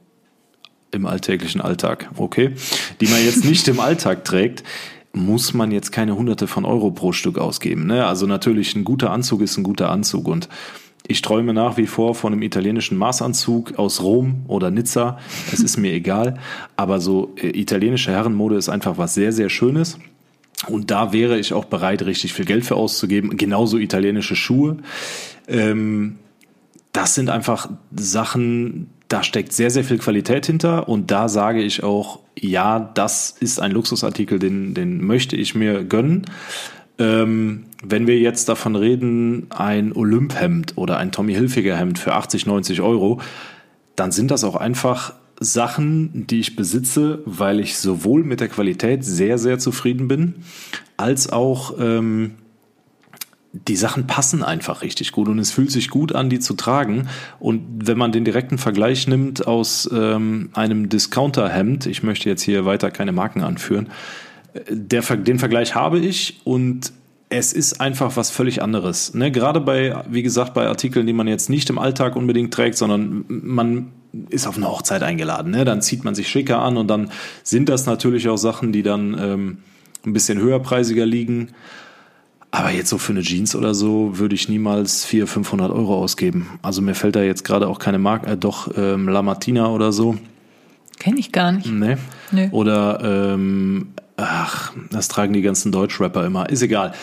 [0.92, 2.54] im alltäglichen Alltag, okay,
[3.02, 4.64] die man jetzt nicht im Alltag trägt,
[5.14, 7.88] muss man jetzt keine Hunderte von Euro pro Stück ausgeben.
[7.88, 8.06] Ne?
[8.06, 10.48] Also natürlich, ein guter Anzug ist ein guter Anzug und
[11.08, 15.18] ich träume nach wie vor von einem italienischen Maßanzug aus Rom oder Nizza.
[15.52, 16.38] Es ist mir egal.
[16.76, 19.98] Aber so äh, italienische Herrenmode ist einfach was sehr, sehr Schönes.
[20.68, 23.38] Und da wäre ich auch bereit, richtig viel Geld für auszugeben.
[23.38, 24.78] Genauso italienische Schuhe.
[25.48, 26.18] Ähm,
[26.92, 31.84] das sind einfach Sachen, da steckt sehr, sehr viel Qualität hinter und da sage ich
[31.84, 36.26] auch, ja, das ist ein Luxusartikel, den, den möchte ich mir gönnen.
[37.00, 42.46] Ähm, wenn wir jetzt davon reden, ein Olymphemd oder ein Tommy Hilfiger Hemd für 80,
[42.46, 43.22] 90 Euro,
[43.96, 49.06] dann sind das auch einfach Sachen, die ich besitze, weil ich sowohl mit der Qualität
[49.06, 50.36] sehr, sehr zufrieden bin,
[50.98, 52.32] als auch ähm,
[53.68, 57.08] die Sachen passen einfach richtig gut und es fühlt sich gut an, die zu tragen.
[57.40, 62.66] Und wenn man den direkten Vergleich nimmt aus ähm, einem Discounter-Hemd, ich möchte jetzt hier
[62.66, 63.88] weiter keine Marken anführen,
[64.54, 66.92] äh, der, den Vergleich habe ich und
[67.30, 69.14] es ist einfach was völlig anderes.
[69.14, 69.32] Ne?
[69.32, 73.26] Gerade bei, wie gesagt, bei Artikeln, die man jetzt nicht im Alltag unbedingt trägt, sondern
[73.28, 73.92] man
[74.30, 75.52] ist auf eine Hochzeit eingeladen.
[75.52, 75.66] Ne?
[75.66, 77.12] Dann zieht man sich schicker an und dann
[77.44, 79.58] sind das natürlich auch Sachen, die dann ähm,
[80.06, 81.50] ein bisschen höherpreisiger liegen.
[82.58, 86.48] Aber jetzt so für eine Jeans oder so würde ich niemals 400, 500 Euro ausgeben.
[86.64, 89.92] Also mir fällt da jetzt gerade auch keine Marke, äh, doch ähm, La Martina oder
[89.92, 90.18] so.
[90.98, 91.68] Kenne ich gar nicht.
[91.68, 91.98] Nee.
[92.32, 92.50] nee.
[92.52, 93.90] Oder ähm,
[94.20, 96.50] Ach, das tragen die ganzen Deutschrapper immer.
[96.50, 96.94] Ist egal.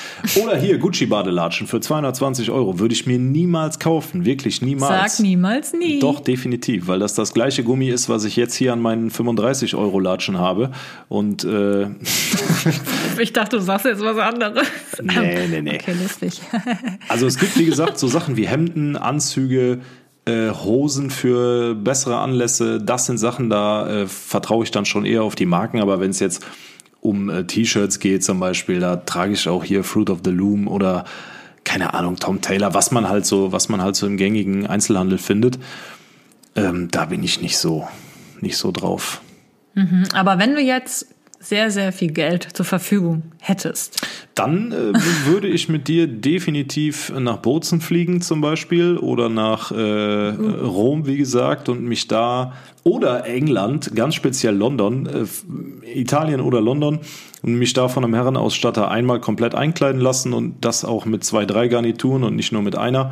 [0.43, 2.81] Oder hier Gucci-Badelatschen für 220 Euro.
[2.81, 4.25] Würde ich mir niemals kaufen.
[4.25, 5.19] Wirklich niemals.
[5.19, 6.01] Sag niemals nie.
[6.01, 6.89] Doch, definitiv.
[6.89, 10.41] Weil das das gleiche Gummi ist, was ich jetzt hier an meinen 35 Euro Latschen
[10.41, 10.73] habe.
[11.09, 11.87] Und äh
[13.21, 14.67] Ich dachte, du sagst jetzt was anderes.
[15.01, 15.77] Nee, nee, nee.
[15.77, 16.41] Okay, lustig.
[17.09, 19.83] also es gibt, wie gesagt, so Sachen wie Hemden, Anzüge,
[20.25, 22.81] äh, Hosen für bessere Anlässe.
[22.81, 25.81] Das sind Sachen, da äh, vertraue ich dann schon eher auf die Marken.
[25.81, 26.45] Aber wenn es jetzt
[27.05, 30.67] um äh, T-Shirts geht zum Beispiel, da trage ich auch hier Fruit of the Loom
[30.67, 31.05] oder
[31.63, 35.19] keine Ahnung, Tom Taylor, was man halt so, was man halt so im gängigen Einzelhandel
[35.19, 35.59] findet.
[36.57, 37.87] Ähm, da bin ich nicht so,
[38.41, 39.21] nicht so drauf.
[39.75, 41.14] Mhm, aber wenn du jetzt
[41.45, 44.07] sehr, sehr viel Geld zur Verfügung hättest.
[44.35, 44.93] Dann äh,
[45.27, 51.19] würde ich mit dir definitiv nach Bozen fliegen zum Beispiel oder nach äh, Rom, wie
[51.19, 57.01] gesagt, und mich da oder England, ganz speziell London, äh, Italien oder London
[57.43, 61.45] und mich da von einem Herrenausstatter einmal komplett einkleiden lassen und das auch mit zwei,
[61.45, 63.11] drei Garnituren und nicht nur mit einer.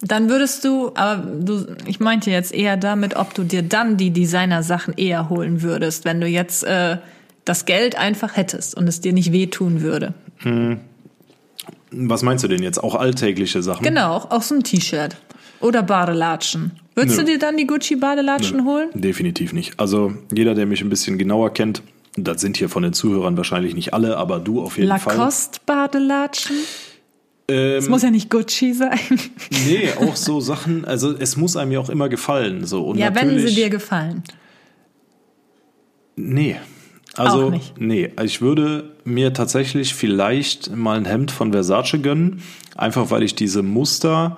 [0.00, 4.10] Dann würdest du, aber du, ich meinte jetzt eher damit, ob du dir dann die
[4.10, 6.98] Designer-Sachen eher holen würdest, wenn du jetzt äh,
[7.44, 10.14] das Geld einfach hättest und es dir nicht wehtun würde.
[10.38, 10.80] Hm.
[11.90, 12.78] Was meinst du denn jetzt?
[12.82, 13.82] Auch alltägliche Sachen?
[13.82, 15.16] Genau, auch, auch so ein T-Shirt
[15.60, 16.72] oder Badelatschen.
[16.94, 17.24] Würdest Nö.
[17.24, 18.90] du dir dann die Gucci-Badelatschen holen?
[18.94, 19.80] Definitiv nicht.
[19.80, 21.82] Also jeder, der mich ein bisschen genauer kennt,
[22.16, 25.16] das sind hier von den Zuhörern wahrscheinlich nicht alle, aber du auf jeden Lacoste Fall.
[25.16, 26.56] Lacoste-Badelatschen?
[27.50, 28.98] Es ähm, muss ja nicht Gucci sein.
[29.66, 32.66] Nee, auch so Sachen, also es muss einem ja auch immer gefallen.
[32.66, 32.88] So.
[32.88, 34.22] Und ja, wenn sie dir gefallen.
[36.14, 36.56] Nee.
[37.14, 37.80] Also, auch nicht.
[37.80, 42.42] nee, ich würde mir tatsächlich vielleicht mal ein Hemd von Versace gönnen,
[42.76, 44.36] einfach weil ich diese Muster,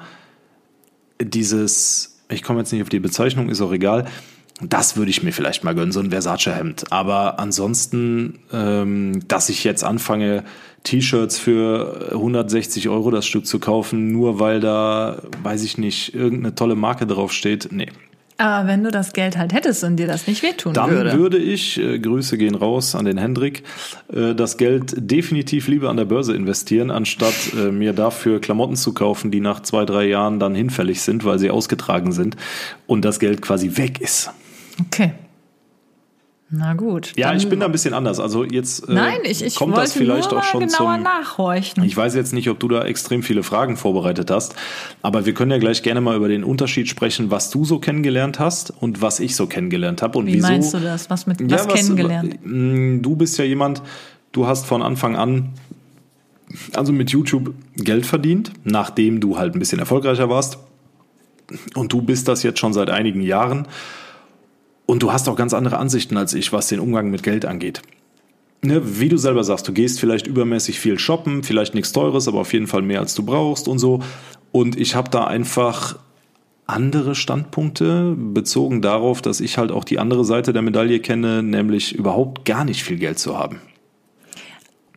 [1.21, 4.07] dieses, ich komme jetzt nicht auf die Bezeichnung, ist auch egal,
[4.63, 6.93] das würde ich mir vielleicht mal gönnen, so ein Versace-Hemd.
[6.93, 10.45] Aber ansonsten, ähm, dass ich jetzt anfange,
[10.85, 16.55] T-Shirts für 160 Euro das Stück zu kaufen, nur weil da, weiß ich nicht, irgendeine
[16.55, 17.89] tolle Marke draufsteht, nee.
[18.41, 21.11] Aber wenn du das Geld halt hättest und dir das nicht wehtun Dann würde.
[21.11, 23.65] Dann würde ich, äh, Grüße gehen raus an den Hendrik,
[24.11, 28.95] äh, das Geld definitiv lieber an der Börse investieren, anstatt äh, mir dafür Klamotten zu
[28.95, 32.37] kaufen, die nach zwei, drei Jahren dann hinfällig sind, weil sie ausgetragen sind
[32.87, 34.31] und das Geld quasi weg ist.
[34.87, 35.13] Okay.
[36.53, 37.13] Na gut.
[37.17, 38.19] Ja, ich bin da ein bisschen anders.
[38.19, 41.85] Also jetzt äh, Nein, ich, ich kommt das vielleicht auch schon genauer zum, nachhorchen.
[41.85, 44.57] Ich weiß jetzt nicht, ob du da extrem viele Fragen vorbereitet hast,
[45.01, 48.41] aber wir können ja gleich gerne mal über den Unterschied sprechen, was du so kennengelernt
[48.41, 50.49] hast und was ich so kennengelernt habe und Wie wieso.
[50.49, 51.09] meinst du das?
[51.09, 52.39] Was mit was, was kennengelernt?
[52.43, 53.81] Mm, du bist ja jemand,
[54.33, 55.51] du hast von Anfang an
[56.75, 60.59] also mit YouTube Geld verdient, nachdem du halt ein bisschen erfolgreicher warst.
[61.75, 63.67] Und du bist das jetzt schon seit einigen Jahren.
[64.91, 67.81] Und du hast auch ganz andere Ansichten als ich, was den Umgang mit Geld angeht.
[68.61, 72.41] Ne, wie du selber sagst, du gehst vielleicht übermäßig viel shoppen, vielleicht nichts Teures, aber
[72.41, 74.01] auf jeden Fall mehr als du brauchst und so.
[74.51, 75.97] Und ich habe da einfach
[76.67, 81.95] andere Standpunkte bezogen darauf, dass ich halt auch die andere Seite der Medaille kenne, nämlich
[81.95, 83.61] überhaupt gar nicht viel Geld zu haben.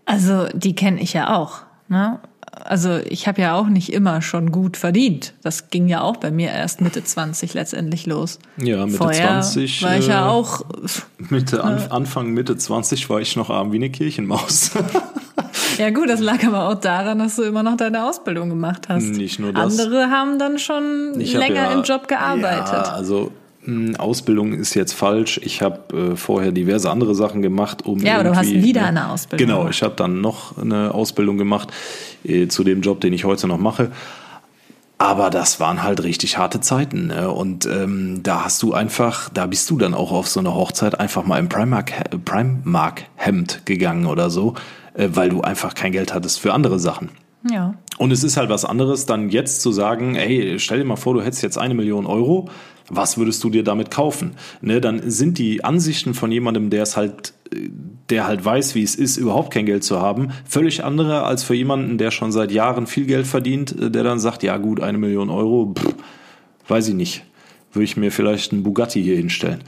[0.06, 1.62] Also die kenne ich ja auch.
[1.88, 2.20] Ne?
[2.64, 5.34] Also ich habe ja auch nicht immer schon gut verdient.
[5.42, 8.40] Das ging ja auch bei mir erst Mitte 20 letztendlich los.
[8.58, 10.64] Ja, Mitte Vorher 20 war ich ja äh, auch
[11.18, 14.72] Mitte äh, Anfang Mitte 20 war ich noch arm wie eine Kirchenmaus.
[15.78, 19.04] ja gut, das lag aber auch daran, dass du immer noch deine Ausbildung gemacht hast.
[19.04, 19.80] Nicht nur das.
[19.80, 22.74] Andere haben dann schon ich länger ja, im Job gearbeitet.
[22.74, 23.32] Ja, also
[23.98, 25.40] Ausbildung ist jetzt falsch.
[25.44, 28.88] Ich habe äh, vorher diverse andere Sachen gemacht, um ja, aber du hast wieder ne,
[28.88, 29.48] eine Ausbildung.
[29.48, 31.70] Genau, ich habe dann noch eine Ausbildung gemacht
[32.24, 33.92] äh, zu dem Job, den ich heute noch mache.
[34.98, 37.08] Aber das waren halt richtig harte Zeiten.
[37.08, 37.30] Ne?
[37.30, 41.00] Und ähm, da hast du einfach, da bist du dann auch auf so eine Hochzeit
[41.00, 41.92] einfach mal im Primark,
[42.24, 44.54] Primark Hemd gegangen oder so,
[44.94, 47.10] äh, weil du einfach kein Geld hattest für andere Sachen.
[47.52, 47.74] Ja.
[47.98, 51.14] Und es ist halt was anderes, dann jetzt zu sagen, ey, stell dir mal vor,
[51.14, 52.50] du hättest jetzt eine Million Euro
[52.90, 54.32] was würdest du dir damit kaufen?
[54.62, 57.34] Ne, dann sind die Ansichten von jemandem, der es halt,
[58.10, 61.56] der halt weiß, wie es ist, überhaupt kein Geld zu haben, völlig andere als für
[61.56, 65.30] jemanden, der schon seit Jahren viel Geld verdient, der dann sagt, ja gut, eine Million
[65.30, 65.96] Euro, pff,
[66.68, 67.24] weiß ich nicht,
[67.74, 69.64] würde ich mir vielleicht einen Bugatti hier hinstellen.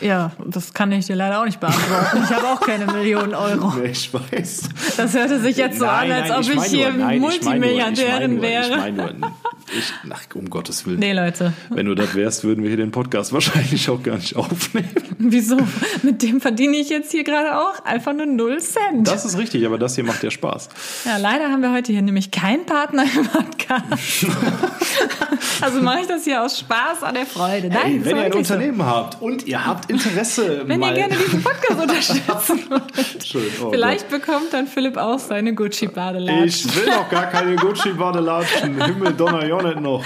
[0.00, 2.24] Ja, das kann ich dir leider auch nicht beantworten.
[2.24, 3.70] Ich habe auch keine Millionen Euro.
[3.80, 4.68] Nee, ich weiß.
[4.96, 7.20] Das hörte sich jetzt so nein, an, als nein, ob ich, ich hier nur, nein,
[7.20, 8.70] Multimilliardärin ich wäre.
[8.70, 9.32] Ich meine nur,
[9.78, 10.98] ich, ach, um Gottes Willen.
[10.98, 11.52] Nee, Leute.
[11.68, 14.88] Wenn du das wärst, würden wir hier den Podcast wahrscheinlich auch gar nicht aufnehmen.
[15.18, 15.58] Wieso?
[16.02, 19.06] Mit dem verdiene ich jetzt hier gerade auch einfach nur 0 Cent.
[19.06, 20.70] Das ist richtig, aber das hier macht ja Spaß.
[21.04, 24.26] Ja, leider haben wir heute hier nämlich keinen Partner im Podcast.
[25.60, 27.49] also mache ich das hier aus Spaß an der Freude.
[27.58, 28.86] Nein, hey, wenn ihr ein Unternehmen so.
[28.86, 30.62] habt und ihr habt Interesse.
[30.66, 33.24] Wenn ihr gerne diesen Podcast unterstützen wollt.
[33.24, 33.50] Schön.
[33.62, 34.20] Oh Vielleicht Gott.
[34.20, 36.70] bekommt dann Philipp auch seine Gucci-Badelatschen.
[36.70, 38.84] Ich will noch gar keine Gucci-Badelatschen.
[38.84, 40.04] Himmel, Donner, nicht noch.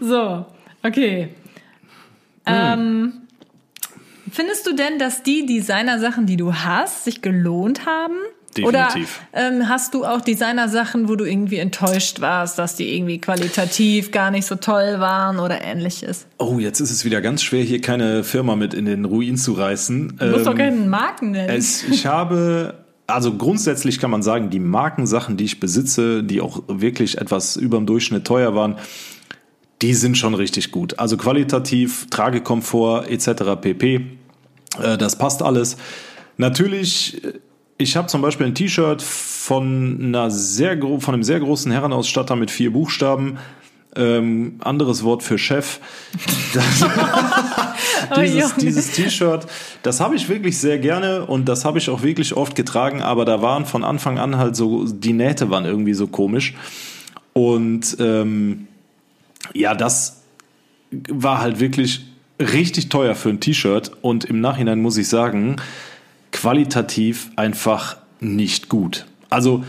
[0.00, 0.46] So,
[0.82, 1.30] okay.
[2.46, 2.54] Hm.
[2.54, 3.12] Ähm,
[4.30, 8.16] findest du denn, dass die Designer-Sachen, die du hast, sich gelohnt haben?
[8.56, 9.20] Definitiv.
[9.32, 14.10] Oder ähm, hast du auch Designer-Sachen, wo du irgendwie enttäuscht warst, dass die irgendwie qualitativ
[14.10, 16.26] gar nicht so toll waren oder ähnliches?
[16.38, 19.52] Oh, jetzt ist es wieder ganz schwer, hier keine Firma mit in den Ruin zu
[19.52, 20.16] reißen.
[20.18, 21.50] Du musst ähm, doch keinen Marken nennen.
[21.50, 26.62] Es, ich habe also grundsätzlich kann man sagen, die Markensachen, die ich besitze, die auch
[26.68, 28.76] wirklich etwas über dem Durchschnitt teuer waren,
[29.82, 30.98] die sind schon richtig gut.
[30.98, 33.60] Also qualitativ, Tragekomfort etc.
[33.60, 34.06] pp.
[34.82, 35.76] Äh, das passt alles.
[36.36, 37.22] Natürlich
[37.78, 42.50] ich habe zum Beispiel ein T-Shirt von einer sehr von einem sehr großen Herrenausstatter mit
[42.50, 43.38] vier Buchstaben.
[43.96, 45.78] Ähm, anderes Wort für Chef.
[48.10, 49.46] Oh, dieses dieses T-Shirt,
[49.82, 53.24] das habe ich wirklich sehr gerne und das habe ich auch wirklich oft getragen, aber
[53.24, 56.54] da waren von Anfang an halt so, die Nähte waren irgendwie so komisch.
[57.32, 58.68] Und ähm,
[59.52, 60.22] ja, das
[60.90, 62.06] war halt wirklich
[62.40, 65.56] richtig teuer für ein T-Shirt und im Nachhinein muss ich sagen,
[66.34, 69.06] qualitativ einfach nicht gut.
[69.30, 69.64] Also,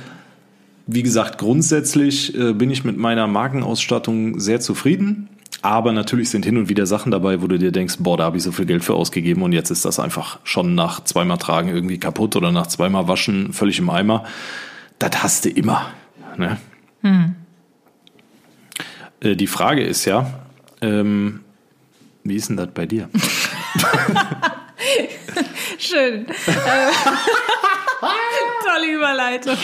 [0.88, 5.30] wie gesagt, grundsätzlich äh, bin ich mit meiner Markenausstattung sehr zufrieden.
[5.62, 8.38] Aber natürlich sind hin und wieder Sachen dabei, wo du dir denkst, boah, da habe
[8.38, 11.70] ich so viel Geld für ausgegeben und jetzt ist das einfach schon nach zweimal Tragen
[11.70, 14.26] irgendwie kaputt oder nach zweimal Waschen völlig im Eimer.
[15.00, 15.88] Das hast du immer.
[16.38, 16.58] Ne?
[17.02, 17.36] Hm.
[19.22, 20.40] Äh, die Frage ist ja,
[20.82, 21.40] ähm,
[22.24, 23.10] wie ist denn das bei dir?
[25.86, 26.26] Schön.
[28.66, 29.58] Tolle Überleitung.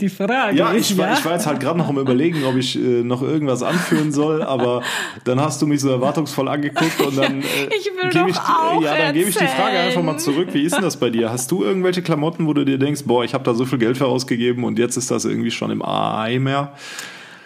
[0.00, 0.56] Die Frage.
[0.56, 1.12] Ja, ich, war, ja?
[1.14, 4.42] ich war jetzt halt gerade noch am Überlegen, ob ich äh, noch irgendwas anführen soll,
[4.42, 4.82] aber
[5.24, 7.68] dann hast du mich so erwartungsvoll angeguckt und dann äh,
[8.10, 10.48] gebe ich, äh, ja, dann gebe ich die Frage einfach mal zurück.
[10.52, 11.30] Wie ist denn das bei dir?
[11.30, 13.98] Hast du irgendwelche Klamotten, wo du dir denkst, boah, ich habe da so viel Geld
[13.98, 16.72] für ausgegeben und jetzt ist das irgendwie schon im Eimer?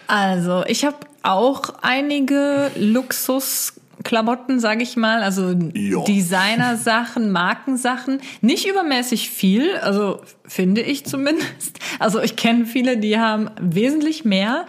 [0.06, 9.30] Also, ich habe auch einige Luxus Klamotten, sage ich mal, also Designer-Sachen, Markensachen, nicht übermäßig
[9.30, 11.78] viel, also finde ich zumindest.
[11.98, 14.66] Also ich kenne viele, die haben wesentlich mehr.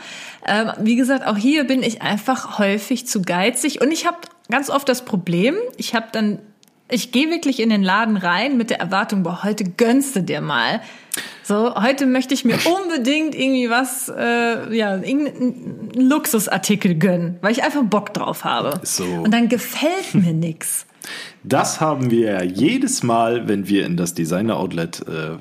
[0.47, 4.17] Ähm, wie gesagt, auch hier bin ich einfach häufig zu geizig und ich habe
[4.49, 6.39] ganz oft das Problem, ich habe dann
[6.89, 10.41] ich gehe wirklich in den Laden rein mit der Erwartung, boah, heute gönnst du dir
[10.41, 10.82] mal.
[11.43, 17.63] So, heute möchte ich mir unbedingt irgendwie was, äh, ja, irgendeinen Luxusartikel gönnen, weil ich
[17.63, 18.80] einfach Bock drauf habe.
[18.84, 19.04] So.
[19.06, 20.86] Und dann gefällt mir nix.
[21.43, 25.38] Das haben wir jedes Mal, wenn wir in das Designer Outlet äh,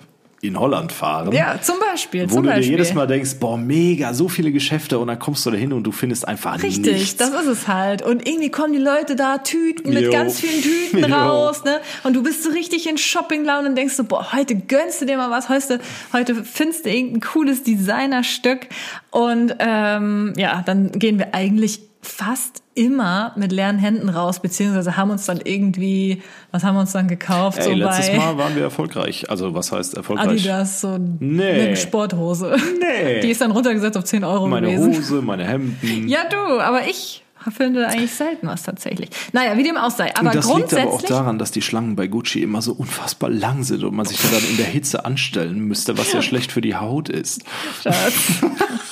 [0.47, 1.33] in Holland fahren.
[1.33, 2.25] Ja, zum Beispiel.
[2.31, 2.65] Wo zum du Beispiel.
[2.65, 5.73] dir jedes Mal denkst, boah, mega, so viele Geschäfte und dann kommst du da hin
[5.73, 7.17] und du findest einfach Richtig, nichts.
[7.17, 8.03] das ist es halt.
[8.03, 10.11] Und irgendwie kommen die Leute da Tüten mit jo.
[10.11, 11.15] ganz vielen Tüten jo.
[11.15, 11.81] raus, ne?
[12.03, 15.17] Und du bist so richtig in Shopping-Laune und denkst so, boah, heute gönnst du dir
[15.17, 15.81] mal was, heute,
[16.13, 18.69] heute findest du irgendein cooles Designerstück.
[19.11, 25.11] Und ähm, ja, dann gehen wir eigentlich fast immer mit leeren Händen raus, beziehungsweise haben
[25.11, 27.59] uns dann irgendwie, was haben wir uns dann gekauft?
[27.59, 29.31] Ey, so letztes bei Mal waren wir erfolgreich.
[29.31, 30.29] Also was heißt erfolgreich?
[30.29, 31.51] Adidas, so nee.
[31.51, 32.57] eine Sporthose.
[32.81, 33.21] Nee.
[33.21, 34.91] Die ist dann runtergesetzt auf 10 Euro meine gewesen.
[34.91, 36.09] Meine Hose, meine Hemden.
[36.09, 39.11] Ja du, aber ich finde eigentlich selten was tatsächlich.
[39.33, 40.15] Naja, wie dem auch sei.
[40.17, 42.73] Aber und das grundsätzlich, liegt aber auch daran, dass die Schlangen bei Gucci immer so
[42.73, 46.53] unfassbar lang sind und man sich dann in der Hitze anstellen müsste, was ja schlecht
[46.53, 47.43] für die Haut ist.
[47.83, 48.43] Schatz.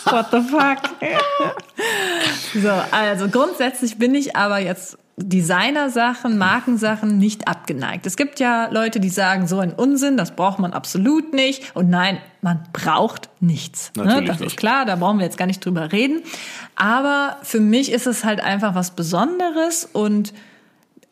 [0.04, 0.78] What the fuck?
[2.62, 8.06] so, also grundsätzlich bin ich aber jetzt Designersachen, Markensachen nicht abgeneigt.
[8.06, 11.76] Es gibt ja Leute, die sagen, so ein Unsinn, das braucht man absolut nicht.
[11.76, 13.92] Und nein, man braucht nichts.
[13.94, 14.24] Ne?
[14.24, 14.52] Das nicht.
[14.52, 16.22] ist klar, da brauchen wir jetzt gar nicht drüber reden.
[16.76, 20.32] Aber für mich ist es halt einfach was Besonderes und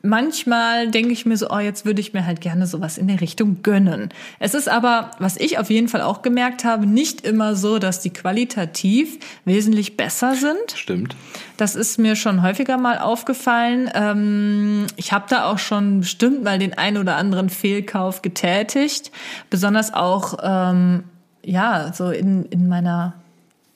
[0.03, 3.21] manchmal denke ich mir so, oh, jetzt würde ich mir halt gerne sowas in der
[3.21, 4.11] Richtung gönnen.
[4.39, 8.01] Es ist aber, was ich auf jeden Fall auch gemerkt habe, nicht immer so, dass
[8.01, 10.73] die qualitativ wesentlich besser sind.
[10.75, 11.17] Stimmt.
[11.57, 13.91] Das ist mir schon häufiger mal aufgefallen.
[13.95, 19.11] Ähm, ich habe da auch schon bestimmt mal den ein oder anderen Fehlkauf getätigt.
[19.51, 21.05] Besonders auch, ähm,
[21.45, 23.15] ja, so in, in meiner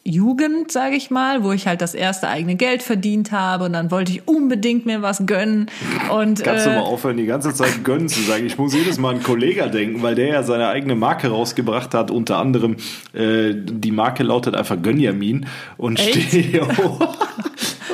[0.06, 3.90] Jugend, sage ich mal, wo ich halt das erste eigene Geld verdient habe und dann
[3.90, 5.70] wollte ich unbedingt mir was gönnen.
[6.12, 8.44] Und, Kannst äh, du mal aufhören, die ganze Zeit gönnen zu sagen?
[8.44, 11.94] Ich muss jedes Mal an einen Kollegen denken, weil der ja seine eigene Marke rausgebracht
[11.94, 12.10] hat.
[12.10, 12.76] Unter anderem,
[13.14, 15.46] äh, die Marke lautet einfach Gönjamin
[15.78, 16.60] und steht.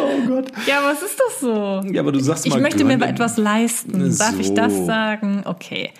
[0.02, 0.46] Oh Gott.
[0.66, 1.82] Ja, was ist das so?
[1.92, 2.56] Ja, aber du sagst ich mal.
[2.56, 3.00] Ich möchte gönnen.
[3.00, 4.16] mir etwas leisten.
[4.16, 4.40] Darf so.
[4.40, 5.42] ich das sagen?
[5.44, 5.90] Okay.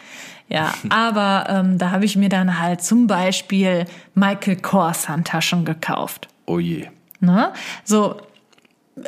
[0.51, 6.29] Ja, aber ähm, da habe ich mir dann halt zum Beispiel Michael Kors Handtaschen gekauft.
[6.47, 6.89] Oh je.
[7.21, 7.53] Ne?
[7.85, 8.17] So,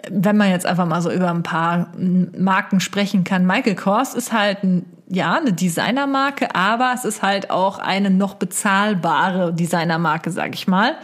[0.09, 3.45] wenn man jetzt einfach mal so über ein paar Marken sprechen kann.
[3.45, 8.35] Michael Kors ist halt ein, ja, eine Designermarke, aber es ist halt auch eine noch
[8.35, 10.95] bezahlbare Designermarke, sag ich mal.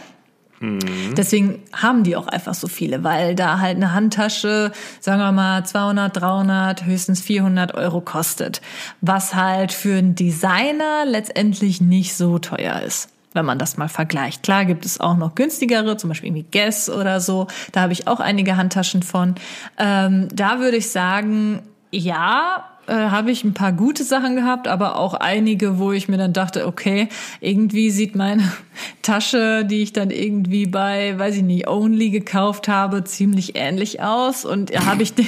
[0.59, 1.15] Mhm.
[1.15, 5.65] Deswegen haben die auch einfach so viele, weil da halt eine Handtasche, sagen wir mal
[5.65, 8.61] 200, 300, höchstens 400 Euro kostet,
[9.01, 14.41] was halt für einen Designer letztendlich nicht so teuer ist wenn man das mal vergleicht.
[14.41, 17.45] Klar gibt es auch noch günstigere, zum Beispiel irgendwie Guess oder so.
[17.71, 19.35] Da habe ich auch einige Handtaschen von.
[19.77, 24.97] Ähm, da würde ich sagen, ja, äh, habe ich ein paar gute Sachen gehabt, aber
[24.97, 27.07] auch einige, wo ich mir dann dachte, okay,
[27.39, 28.43] irgendwie sieht meine
[29.03, 34.43] Tasche, die ich dann irgendwie bei, weiß ich nicht, Only gekauft habe, ziemlich ähnlich aus
[34.43, 35.27] und habe ich die,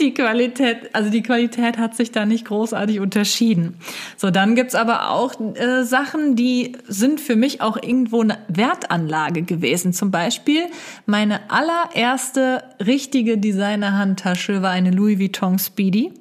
[0.00, 3.76] die, Qualität, also die Qualität hat sich da nicht großartig unterschieden.
[4.16, 9.42] So, dann gibt's aber auch äh, Sachen, die sind für mich auch irgendwo eine Wertanlage
[9.42, 9.92] gewesen.
[9.94, 10.64] Zum Beispiel
[11.06, 16.12] meine allererste richtige Designer-Handtasche war eine Louis Vuitton Speedy.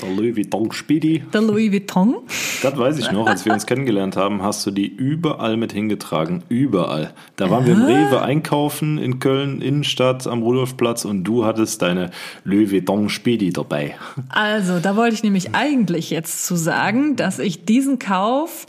[0.00, 1.22] Der Louis Vuitton Speedy.
[1.32, 2.16] Der Louis Vuitton.
[2.62, 6.42] Das weiß ich noch, als wir uns kennengelernt haben, hast du die überall mit hingetragen.
[6.48, 7.12] Überall.
[7.36, 12.10] Da waren wir im Rewe einkaufen in Köln, Innenstadt, am Rudolfplatz und du hattest deine
[12.44, 13.96] Louis Vuitton Speedy dabei.
[14.28, 18.66] Also, da wollte ich nämlich eigentlich jetzt zu sagen, dass ich diesen Kauf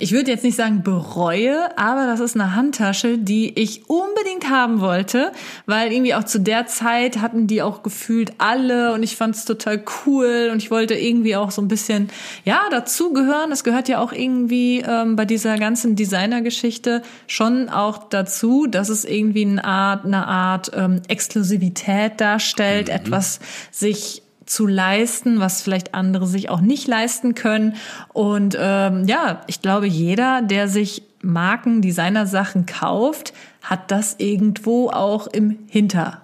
[0.00, 4.80] ich würde jetzt nicht sagen bereue, aber das ist eine Handtasche, die ich unbedingt haben
[4.80, 5.32] wollte,
[5.66, 9.44] weil irgendwie auch zu der Zeit hatten die auch gefühlt alle und ich fand es
[9.44, 12.08] total cool und ich wollte irgendwie auch so ein bisschen,
[12.44, 13.50] ja, dazugehören.
[13.50, 19.04] Das gehört ja auch irgendwie ähm, bei dieser ganzen Designer-Geschichte schon auch dazu, dass es
[19.04, 22.94] irgendwie eine Art, eine Art ähm, Exklusivität darstellt, mhm.
[22.94, 27.76] etwas sich zu leisten, was vielleicht andere sich auch nicht leisten können.
[28.12, 33.32] Und ähm, ja, ich glaube, jeder, der sich Marken, Designer-Sachen kauft,
[33.62, 36.18] hat das irgendwo auch im Hinterkopf.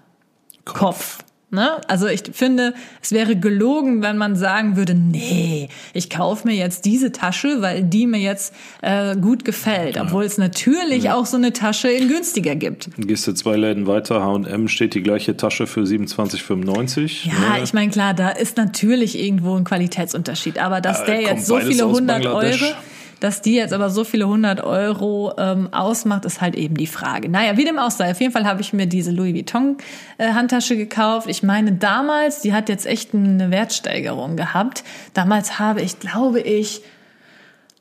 [0.64, 1.18] Kopf.
[1.48, 1.80] Ne?
[1.86, 6.84] Also ich finde, es wäre gelogen, wenn man sagen würde, nee, ich kaufe mir jetzt
[6.84, 9.96] diese Tasche, weil die mir jetzt äh, gut gefällt.
[9.96, 11.14] Obwohl es natürlich ja.
[11.14, 12.90] auch so eine Tasche in günstiger gibt.
[12.98, 17.28] Gehst du zwei Läden weiter, H&M steht die gleiche Tasche für 27,95.
[17.28, 17.62] Ja, ne?
[17.62, 20.58] ich meine, klar, da ist natürlich irgendwo ein Qualitätsunterschied.
[20.58, 22.74] Aber dass äh, der jetzt so viele hundert Euro
[23.20, 27.28] Dass die jetzt aber so viele hundert Euro ähm, ausmacht, ist halt eben die Frage.
[27.28, 28.10] Naja, wie dem auch sei.
[28.10, 29.78] Auf jeden Fall habe ich mir diese Louis Vuitton
[30.18, 31.26] äh, Handtasche gekauft.
[31.28, 34.84] Ich meine, damals, die hat jetzt echt eine Wertsteigerung gehabt.
[35.14, 36.82] Damals habe ich, glaube ich,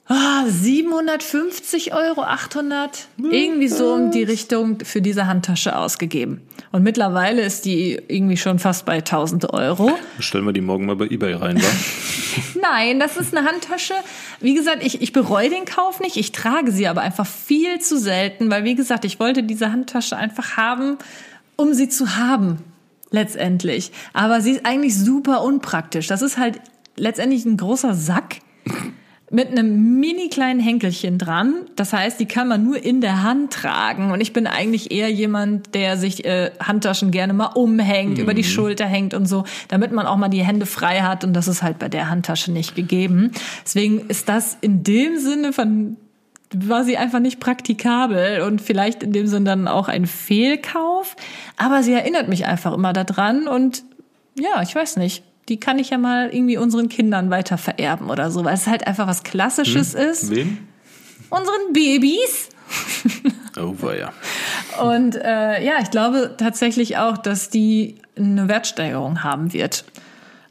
[0.10, 6.42] oh, 750 Euro, 800, irgendwie so um die Richtung für diese Handtasche ausgegeben.
[6.76, 9.98] Und mittlerweile ist die irgendwie schon fast bei 1000 Euro.
[10.20, 11.68] Stellen wir die morgen mal bei eBay rein, wa?
[12.62, 13.94] Nein, das ist eine Handtasche.
[14.42, 16.18] Wie gesagt, ich, ich bereue den Kauf nicht.
[16.18, 20.18] Ich trage sie aber einfach viel zu selten, weil wie gesagt, ich wollte diese Handtasche
[20.18, 20.98] einfach haben,
[21.56, 22.58] um sie zu haben.
[23.10, 23.94] Letztendlich.
[24.12, 26.08] Aber sie ist eigentlich super unpraktisch.
[26.08, 26.60] Das ist halt
[26.98, 28.42] letztendlich ein großer Sack
[29.32, 31.54] mit einem mini kleinen Henkelchen dran.
[31.76, 34.12] Das heißt, die kann man nur in der Hand tragen.
[34.12, 38.24] Und ich bin eigentlich eher jemand, der sich äh, Handtaschen gerne mal umhängt, mhm.
[38.24, 38.48] über die mhm.
[38.48, 41.24] Schulter hängt und so, damit man auch mal die Hände frei hat.
[41.24, 43.32] Und das ist halt bei der Handtasche nicht gegeben.
[43.64, 45.98] Deswegen ist das in dem Sinne von
[46.54, 51.16] war sie einfach nicht praktikabel und vielleicht in dem Sinne dann auch ein Fehlkauf.
[51.58, 53.84] Aber sie erinnert mich einfach immer daran und
[54.38, 58.32] ja, ich weiß nicht die kann ich ja mal irgendwie unseren Kindern weiter vererben oder
[58.32, 60.10] so, weil es halt einfach was Klassisches hm.
[60.10, 60.36] ist.
[60.36, 60.58] Wem?
[61.30, 62.50] Unseren Babys.
[63.58, 64.12] oh, ja.
[64.82, 69.86] Und äh, ja, ich glaube tatsächlich auch, dass die eine Wertsteigerung haben wird.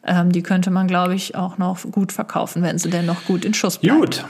[0.06, 3.44] Ähm, die könnte man, glaube ich, auch noch gut verkaufen, wenn sie denn noch gut
[3.44, 3.98] in Schuss bleibt.
[3.98, 4.24] Gut.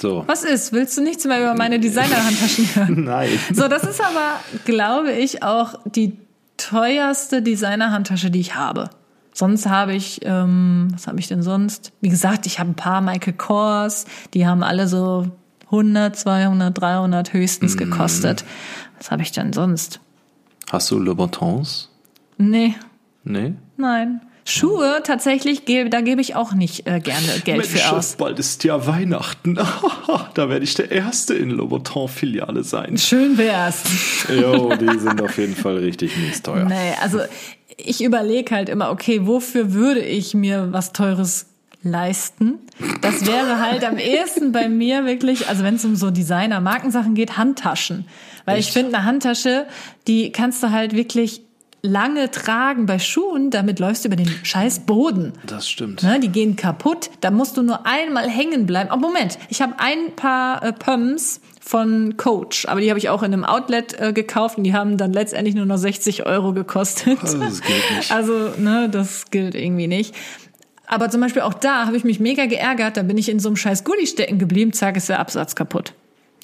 [0.00, 0.24] So.
[0.26, 0.72] Was ist?
[0.72, 3.04] Willst du nichts mehr über meine Designer-Handtaschen hören?
[3.04, 3.28] Nein.
[3.52, 6.18] So, das ist aber, glaube ich, auch die
[6.56, 8.90] teuerste Designer-Handtasche, die ich habe.
[9.38, 11.92] Sonst habe ich, ähm, was habe ich denn sonst?
[12.00, 15.28] Wie gesagt, ich habe ein paar Michael Kors, die haben alle so
[15.66, 17.78] 100, 200, 300 höchstens mm.
[17.78, 18.44] gekostet.
[18.96, 20.00] Was habe ich denn sonst?
[20.72, 21.88] Hast du Louboutins?
[22.36, 22.74] Nee.
[23.22, 23.54] Nee?
[23.76, 24.22] Nein.
[24.44, 28.16] Schuhe tatsächlich, da gebe ich auch nicht äh, gerne Geld Mensch, für aus.
[28.16, 29.54] Bald ist ja Weihnachten.
[30.34, 32.98] da werde ich der Erste in Louboutin-Filiale sein.
[32.98, 33.84] Schön wär's.
[34.28, 36.64] Jo, die sind auf jeden Fall richtig mies teuer.
[36.64, 37.20] Nee, also
[37.78, 41.46] ich überlege halt immer, okay, wofür würde ich mir was Teures
[41.82, 42.58] leisten?
[43.00, 47.36] Das wäre halt am ehesten bei mir wirklich, also wenn es um so Designer-Markensachen geht,
[47.36, 48.06] Handtaschen.
[48.44, 48.68] Weil Echt?
[48.68, 49.66] ich finde, eine Handtasche,
[50.06, 51.42] die kannst du halt wirklich
[51.82, 55.32] lange tragen bei Schuhen, damit läufst du über den scheiß Boden.
[55.46, 56.02] Das stimmt.
[56.02, 58.90] Ne, die gehen kaputt, da musst du nur einmal hängen bleiben.
[58.92, 63.22] Oh, Moment, ich habe ein paar äh, Pumps von Coach, aber die habe ich auch
[63.22, 67.18] in einem Outlet äh, gekauft und die haben dann letztendlich nur noch 60 Euro gekostet.
[67.22, 68.10] Also das gilt nicht.
[68.18, 70.14] Also, ne, das gilt irgendwie nicht.
[70.86, 73.50] Aber zum Beispiel auch da habe ich mich mega geärgert, da bin ich in so
[73.50, 75.92] einem scheiß Gully stecken geblieben, zack, ist der Absatz kaputt.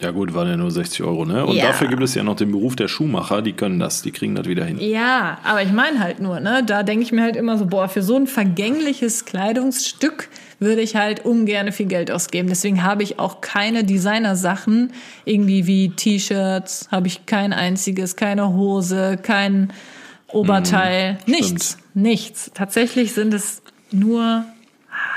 [0.00, 1.46] Ja gut, waren ja nur 60 Euro, ne?
[1.46, 1.66] Und ja.
[1.66, 4.46] dafür gibt es ja noch den Beruf der Schuhmacher, die können das, die kriegen das
[4.46, 4.78] wieder hin.
[4.80, 6.64] Ja, aber ich meine halt nur, ne?
[6.66, 10.28] Da denke ich mir halt immer so, boah, für so ein vergängliches Kleidungsstück
[10.58, 12.48] würde ich halt ungern viel Geld ausgeben.
[12.48, 14.92] Deswegen habe ich auch keine Designer-Sachen,
[15.24, 19.72] irgendwie wie T-Shirts, habe ich kein einziges, keine Hose, kein
[20.28, 21.94] Oberteil, mm, nichts, stimmt.
[21.94, 22.50] nichts.
[22.54, 24.44] Tatsächlich sind es nur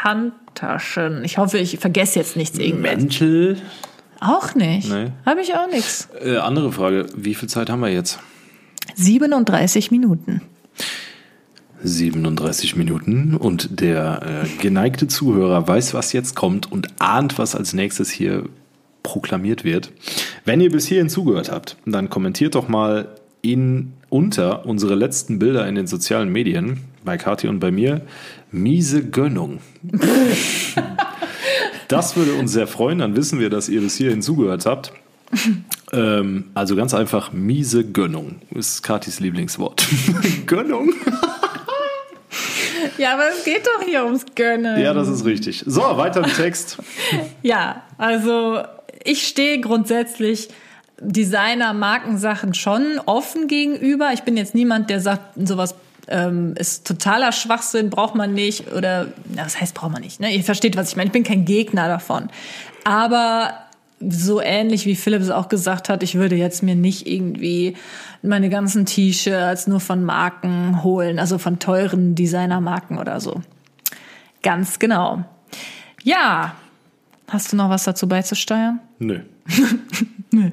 [0.03, 1.23] Handtaschen.
[1.23, 2.82] Ich hoffe, ich vergesse jetzt nichts irgendwie.
[2.82, 3.57] Mäntel?
[4.20, 4.89] Auch nicht.
[4.89, 5.11] Nee.
[5.26, 6.09] Habe ich auch nichts.
[6.22, 8.20] Äh, andere Frage, wie viel Zeit haben wir jetzt?
[8.95, 10.41] 37 Minuten.
[11.84, 17.74] 37 Minuten und der äh, geneigte Zuhörer weiß, was jetzt kommt und ahnt, was als
[17.74, 18.45] nächstes hier
[19.03, 19.91] proklamiert wird.
[20.43, 25.68] Wenn ihr bis hierhin zugehört habt, dann kommentiert doch mal in unter unsere letzten Bilder
[25.68, 28.01] in den sozialen Medien, bei Kathi und bei mir,
[28.51, 29.59] miese Gönnung.
[31.88, 34.91] Das würde uns sehr freuen, dann wissen wir, dass ihr bis hierhin zugehört habt.
[35.91, 39.85] ähm, also ganz einfach, miese Gönnung ist Katis Lieblingswort.
[40.45, 40.93] Gönnung?
[42.97, 44.79] Ja, aber es geht doch hier ums Gönnen.
[44.81, 45.63] Ja, das ist richtig.
[45.65, 46.77] So, weiter im Text.
[47.43, 48.63] ja, also
[49.03, 50.49] ich stehe grundsätzlich
[50.99, 54.11] Designer-Markensachen schon offen gegenüber.
[54.13, 55.75] Ich bin jetzt niemand, der sagt, sowas
[56.08, 60.20] ähm, ist totaler Schwachsinn, braucht man nicht oder na, was heißt braucht man nicht?
[60.20, 60.34] Ne?
[60.34, 61.08] Ihr versteht, was ich meine.
[61.08, 62.30] Ich bin kein Gegner davon,
[62.84, 63.53] aber
[63.99, 67.76] so ähnlich wie Philipp es auch gesagt hat, ich würde jetzt mir nicht irgendwie
[68.22, 73.41] meine ganzen T-Shirts nur von Marken holen, also von teuren Designermarken oder so.
[74.43, 75.26] Ganz genau.
[76.03, 76.53] Ja,
[77.28, 78.80] hast du noch was dazu beizusteuern?
[78.99, 79.22] Nö.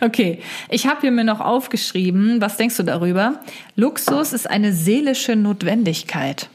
[0.00, 3.40] okay, ich habe hier mir noch aufgeschrieben, was denkst du darüber?
[3.76, 6.48] Luxus ist eine seelische Notwendigkeit.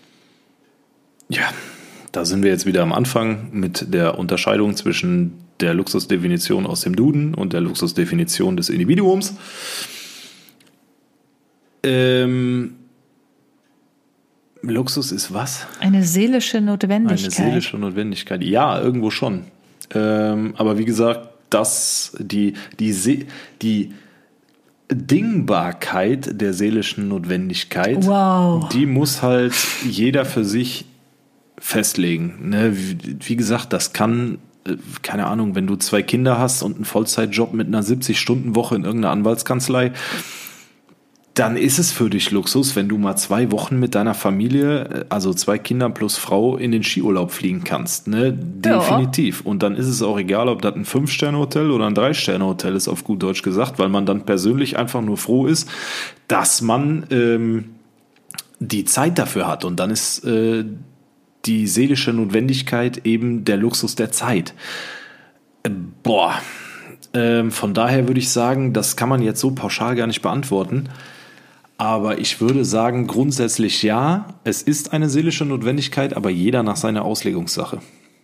[1.30, 1.50] Ja,
[2.12, 6.96] da sind wir jetzt wieder am Anfang mit der Unterscheidung zwischen der Luxusdefinition aus dem
[6.96, 9.36] Duden und der Luxusdefinition des Individuums.
[11.84, 12.76] Ähm,
[14.62, 15.68] Luxus ist was?
[15.80, 17.20] Eine seelische Notwendigkeit.
[17.20, 18.44] Eine seelische Notwendigkeit.
[18.44, 19.46] Ja, irgendwo schon.
[19.94, 23.26] Ähm, aber wie gesagt, das, die, die,
[23.62, 23.94] die
[24.92, 28.68] Dingbarkeit der seelischen Notwendigkeit, wow.
[28.70, 29.54] die muss halt
[29.90, 30.86] jeder für sich
[31.58, 32.50] festlegen.
[32.50, 32.74] Ne?
[32.76, 34.38] Wie, gesagt, das kann,
[34.68, 38.84] äh, keine Ahnung, wenn du zwei Kinder hast und einen Vollzeitjob mit einer 70-Stunden-Woche in
[38.84, 39.94] irgendeiner Anwaltskanzlei,
[41.36, 45.06] dann ist es für dich Luxus, wenn du mal zwei Wochen mit deiner Familie, äh,
[45.10, 48.08] also zwei Kinder plus Frau, in den Skiurlaub fliegen kannst.
[48.08, 48.32] Ne?
[48.32, 49.42] Definitiv.
[49.42, 49.52] Ja.
[49.52, 53.04] Und dann ist es auch egal, ob das ein Fünf-Sterne-Hotel oder ein Drei-Sterne-Hotel ist, auf
[53.04, 55.70] gut Deutsch gesagt, weil man dann persönlich einfach nur froh ist,
[56.30, 57.66] dass man ähm,
[58.60, 59.66] die Zeit dafür hat.
[59.66, 60.64] Und dann ist äh,
[61.46, 64.54] die seelische Notwendigkeit eben der Luxus der Zeit.
[65.64, 65.70] Äh,
[66.02, 66.36] boah.
[67.14, 70.88] Ähm, von daher würde ich sagen, das kann man jetzt so pauschal gar nicht beantworten.
[71.78, 77.04] Aber ich würde sagen, grundsätzlich ja, es ist eine seelische Notwendigkeit, aber jeder nach seiner
[77.04, 77.80] Auslegungssache.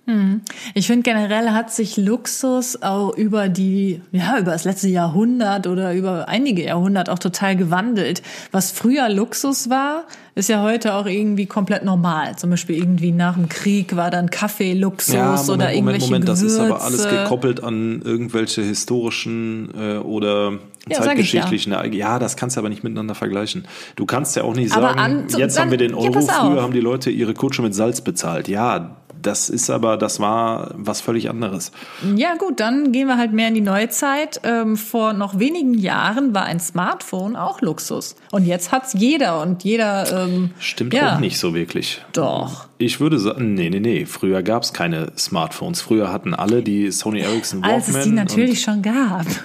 [0.07, 0.41] Hm.
[0.73, 5.93] Ich finde generell hat sich Luxus auch über die, ja, über das letzte Jahrhundert oder
[5.93, 8.23] über einige Jahrhundert auch total gewandelt.
[8.51, 12.35] Was früher Luxus war, ist ja heute auch irgendwie komplett normal.
[12.35, 16.25] Zum Beispiel irgendwie nach dem Krieg war dann Kaffee Luxus ja, Moment, oder irgendwelche Moment,
[16.25, 20.57] Moment, das ist aber alles gekoppelt an irgendwelche historischen äh, oder
[20.89, 21.85] ja, zeitgeschichtlichen ja.
[21.85, 23.67] ja, das kannst du aber nicht miteinander vergleichen.
[23.95, 26.61] Du kannst ja auch nicht sagen, an, jetzt dann, haben wir den Euro, ja, früher
[26.61, 28.47] haben die Leute ihre Kutsche mit Salz bezahlt.
[28.47, 31.71] Ja, das ist aber, das war was völlig anderes.
[32.15, 34.41] Ja gut, dann gehen wir halt mehr in die Neuzeit.
[34.43, 38.15] Ähm, vor noch wenigen Jahren war ein Smartphone auch Luxus.
[38.31, 40.25] Und jetzt hat's jeder und jeder.
[40.25, 41.15] Ähm, Stimmt ja.
[41.15, 42.01] auch nicht so wirklich.
[42.13, 42.67] Doch.
[42.81, 44.05] Ich würde sagen, nee, nee, nee.
[44.05, 45.81] Früher gab's keine Smartphones.
[45.81, 47.75] Früher hatten alle die Sony Ericsson Walkman.
[47.75, 49.25] Als es die natürlich schon gab.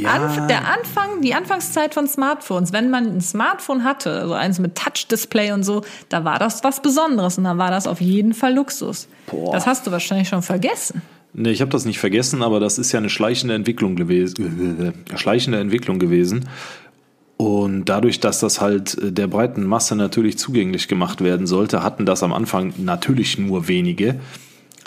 [0.00, 0.10] Ja.
[0.10, 4.76] Anf der Anfang, die Anfangszeit von Smartphones, wenn man ein Smartphone hatte, so eins mit
[4.76, 8.54] Touch-Display und so, da war das was Besonderes und da war das auf jeden Fall
[8.54, 9.08] Luxus.
[9.26, 9.52] Boah.
[9.52, 11.02] Das hast du wahrscheinlich schon vergessen.
[11.32, 14.94] Nee, ich habe das nicht vergessen, aber das ist ja eine schleichende Entwicklung gewesen.
[15.16, 16.48] schleichende Entwicklung gewesen.
[17.36, 22.22] Und dadurch, dass das halt der breiten Masse natürlich zugänglich gemacht werden sollte, hatten das
[22.22, 24.20] am Anfang natürlich nur wenige.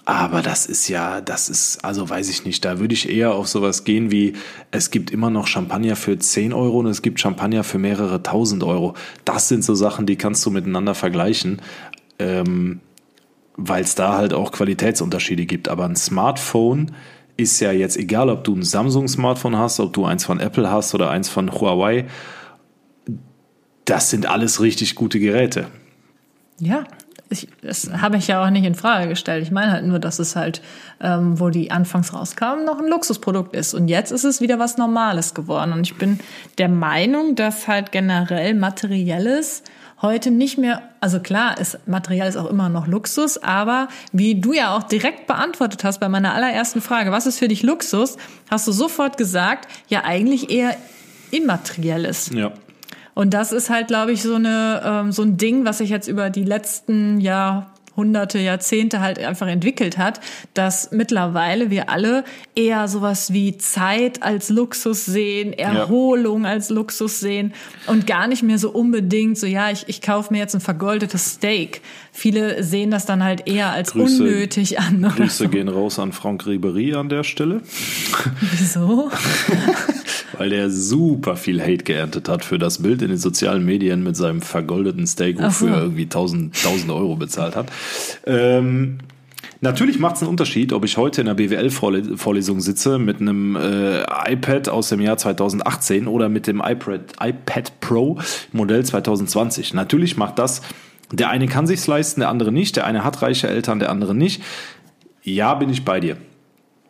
[0.05, 3.49] Aber das ist ja, das ist, also weiß ich nicht, da würde ich eher auf
[3.49, 4.35] sowas gehen wie,
[4.71, 8.63] es gibt immer noch Champagner für 10 Euro und es gibt Champagner für mehrere tausend
[8.63, 8.93] Euro.
[9.25, 11.61] Das sind so Sachen, die kannst du miteinander vergleichen,
[12.19, 12.79] ähm,
[13.57, 15.67] weil es da halt auch Qualitätsunterschiede gibt.
[15.67, 16.93] Aber ein Smartphone
[17.35, 20.95] ist ja jetzt egal, ob du ein Samsung-Smartphone hast, ob du eins von Apple hast
[20.95, 22.05] oder eins von Huawei.
[23.87, 25.67] Das sind alles richtig gute Geräte.
[26.59, 26.83] Ja,
[27.29, 29.43] ich, das habe ich ja auch nicht in Frage gestellt.
[29.43, 30.61] Ich meine halt nur, dass es halt,
[31.01, 33.73] ähm, wo die anfangs rauskamen, noch ein Luxusprodukt ist.
[33.73, 35.71] Und jetzt ist es wieder was Normales geworden.
[35.71, 36.19] Und ich bin
[36.57, 39.63] der Meinung, dass halt generell Materielles
[40.01, 44.51] heute nicht mehr, also klar, ist Material ist auch immer noch Luxus, aber wie du
[44.53, 48.17] ja auch direkt beantwortet hast bei meiner allerersten Frage, was ist für dich Luxus,
[48.51, 50.75] hast du sofort gesagt, ja eigentlich eher
[51.31, 52.29] immaterielles.
[52.33, 52.51] Ja.
[53.17, 56.07] Und das ist halt, glaube ich, so eine ähm, so ein Ding, was sich jetzt
[56.07, 57.19] über die letzten
[57.97, 60.21] Jahrhunderte, Jahrzehnte halt einfach entwickelt hat,
[60.53, 62.23] dass mittlerweile wir alle
[62.55, 66.51] eher sowas wie Zeit als Luxus sehen, Erholung ja.
[66.51, 67.53] als Luxus sehen
[67.87, 71.33] und gar nicht mehr so unbedingt so, ja, ich, ich kaufe mir jetzt ein vergoldetes
[71.33, 71.81] Steak.
[72.11, 75.01] Viele sehen das dann halt eher als Grüße, unnötig an.
[75.01, 77.61] Grüße gehen raus an Frank Ribery an der Stelle.
[78.51, 79.09] Wieso?
[80.37, 84.15] weil der super viel Hate geerntet hat für das Bild in den sozialen Medien mit
[84.15, 87.71] seinem vergoldeten Steak, wofür er irgendwie 1000, 1000 Euro bezahlt hat.
[88.25, 88.99] Ähm,
[89.59, 94.03] Natürlich macht es einen Unterschied, ob ich heute in der BWL-Vorlesung sitze mit einem äh,
[94.31, 98.19] iPad aus dem Jahr 2018 oder mit dem iPad, iPad Pro
[98.51, 99.73] Modell 2020.
[99.73, 100.61] Natürlich macht das,
[101.11, 104.13] der eine kann sich's leisten, der andere nicht, der eine hat reiche Eltern, der andere
[104.13, 104.43] nicht.
[105.23, 106.17] Ja, bin ich bei dir.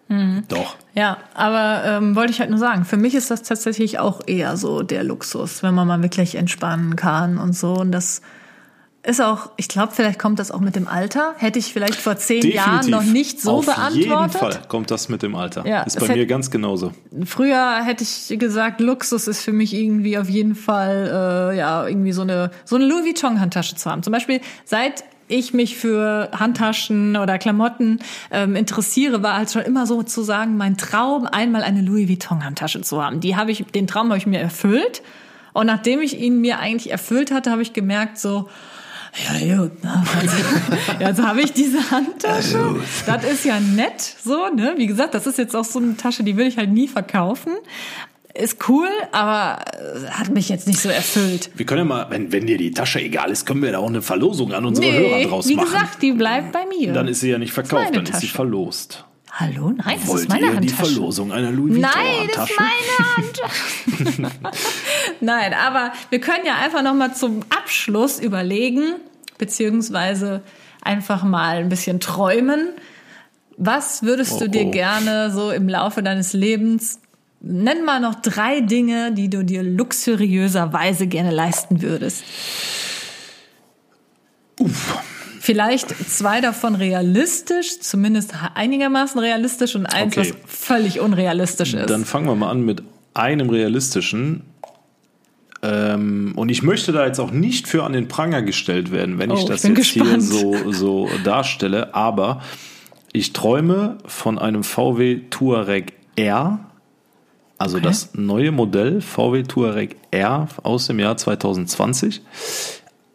[0.10, 0.44] Mhm.
[0.50, 0.76] Doch.
[0.94, 4.58] Ja, aber ähm, wollte ich halt nur sagen, für mich ist das tatsächlich auch eher
[4.58, 7.74] so der Luxus, wenn man mal wirklich entspannen kann und so.
[7.76, 8.22] Und das
[9.08, 11.34] ist auch, ich glaube, vielleicht kommt das auch mit dem Alter.
[11.38, 12.66] Hätte ich vielleicht vor zehn Definitiv.
[12.66, 14.12] Jahren noch nicht so Auf beantwortet.
[14.12, 15.66] Auf jeden Fall kommt das mit dem Alter.
[15.66, 16.92] Ja, ist bei mir ganz genauso.
[17.24, 22.12] Früher hätte ich gesagt, Luxus ist für mich irgendwie auf jeden Fall äh, ja irgendwie
[22.12, 24.04] so eine so eine Louis Vuitton Handtasche zu haben.
[24.04, 28.00] Zum Beispiel seit ich mich für Handtaschen oder Klamotten
[28.32, 33.02] ähm, interessiere, war halt schon immer sozusagen mein Traum, einmal eine Louis Vuitton Handtasche zu
[33.02, 33.22] haben.
[33.22, 35.02] Die habe ich, den Traum habe ich mir erfüllt.
[35.54, 38.48] Und nachdem ich ihn mir eigentlich erfüllt hatte, habe ich gemerkt so,
[39.40, 39.72] ja, gut.
[39.84, 40.38] Also,
[41.00, 42.82] jetzt habe ich diese Handtasche.
[43.06, 44.76] Das ist ja nett, so, ne?
[44.78, 47.52] Wie gesagt, das ist jetzt auch so eine Tasche, die will ich halt nie verkaufen
[48.38, 51.50] ist cool, aber äh, hat mich jetzt nicht so erfüllt.
[51.56, 53.88] Wir können ja mal, wenn, wenn dir die Tasche egal ist, können wir da auch
[53.88, 55.58] eine Verlosung an unsere nee, Hörer draus machen.
[55.58, 56.94] Wie gesagt, die bleibt bei mir.
[56.94, 58.18] Dann ist sie ja nicht verkauft, dann Tasche.
[58.18, 59.06] ist sie verlost.
[59.40, 59.70] Hallo?
[59.70, 60.84] Nein, das Wollt ist meine ihr Handtasche.
[60.86, 64.36] die Verlosung einer Louis Vuitton Nein, das ist meine Handtasche.
[65.22, 68.96] Nein, aber wir können ja einfach noch mal zum Abschluss überlegen,
[69.38, 70.42] beziehungsweise
[70.82, 72.70] einfach mal ein bisschen träumen.
[73.58, 74.72] Was würdest Oh, du dir oh.
[74.72, 77.00] gerne so im Laufe deines Lebens
[77.40, 82.24] Nenn mal noch drei Dinge, die du dir luxuriöserweise gerne leisten würdest.
[84.60, 84.98] Uff.
[85.48, 90.34] Vielleicht zwei davon realistisch, zumindest einigermaßen realistisch und eins, Okay.
[90.34, 91.90] was völlig unrealistisch ist.
[91.90, 92.84] Dann fangen wir mal an mit
[93.14, 94.42] einem realistischen.
[95.64, 99.32] Ähm, und ich möchte da jetzt auch nicht für an den Pranger gestellt werden, wenn
[99.32, 100.24] Oh, ich ich das bin jetzt hier gespannt.
[100.24, 101.96] so, so darstelle.
[101.96, 102.42] Aber
[103.14, 106.60] ich träume von einem VW Touareg R.
[107.58, 107.86] Also Okay.
[107.88, 112.22] das neue Modell VW Touareg R aus dem Jahr 2020.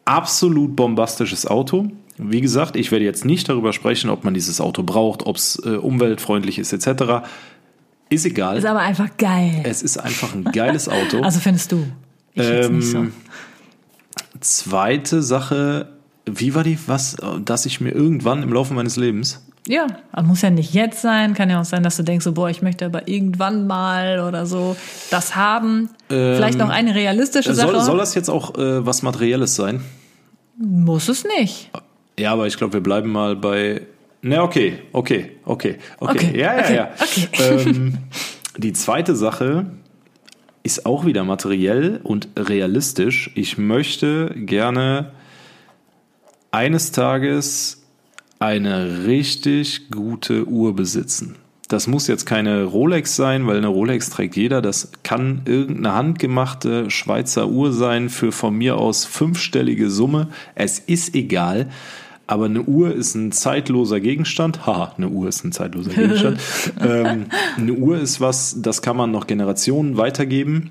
[0.07, 1.89] Absolut bombastisches Auto.
[2.19, 5.61] Wie gesagt, ich werde jetzt nicht darüber sprechen, ob man dieses Auto braucht, ob es
[5.65, 7.27] äh, umweltfreundlich ist etc.
[8.11, 8.59] Ist egal.
[8.59, 9.63] ist aber einfach geil.
[9.65, 11.21] Es ist einfach ein geiles Auto.
[11.23, 11.87] Also findest du?
[12.35, 12.99] Ich jetzt nicht so.
[12.99, 13.13] Ähm,
[14.41, 15.89] Zweite Sache,
[16.27, 20.43] wie war die, was, dass ich mir irgendwann im Laufe meines Lebens, Ja, also muss
[20.43, 22.87] ja nicht jetzt sein, kann ja auch sein, dass du denkst, so, boah, ich möchte
[22.87, 24.77] aber irgendwann mal oder so
[25.11, 25.91] das haben.
[26.09, 27.69] Vielleicht noch eine realistische Sache.
[27.69, 29.83] Ähm, soll, soll das jetzt auch äh, was Materielles sein?
[30.63, 31.71] muss es nicht.
[32.23, 33.83] Ja, aber ich glaube, wir bleiben mal bei.
[34.23, 36.15] Ne, okay, okay, okay, okay.
[36.15, 36.91] Okay, ja, ja, okay, ja.
[36.95, 37.65] okay.
[37.69, 37.99] Ähm,
[38.57, 39.67] die zweite Sache
[40.63, 43.33] ist auch wieder materiell und realistisch.
[43.35, 45.11] Ich möchte gerne
[46.53, 47.83] eines Tages
[48.39, 51.35] eine richtig gute Uhr besitzen.
[51.67, 54.63] Das muss jetzt keine Rolex sein, weil eine Rolex trägt jeder.
[54.63, 60.29] Das kann irgendeine handgemachte Schweizer Uhr sein für von mir aus fünfstellige Summe.
[60.55, 61.71] Es ist egal.
[62.27, 64.65] Aber eine Uhr ist ein zeitloser Gegenstand.
[64.67, 66.39] Haha, eine Uhr ist ein zeitloser Gegenstand.
[66.81, 70.71] ähm, eine Uhr ist was, das kann man noch Generationen weitergeben.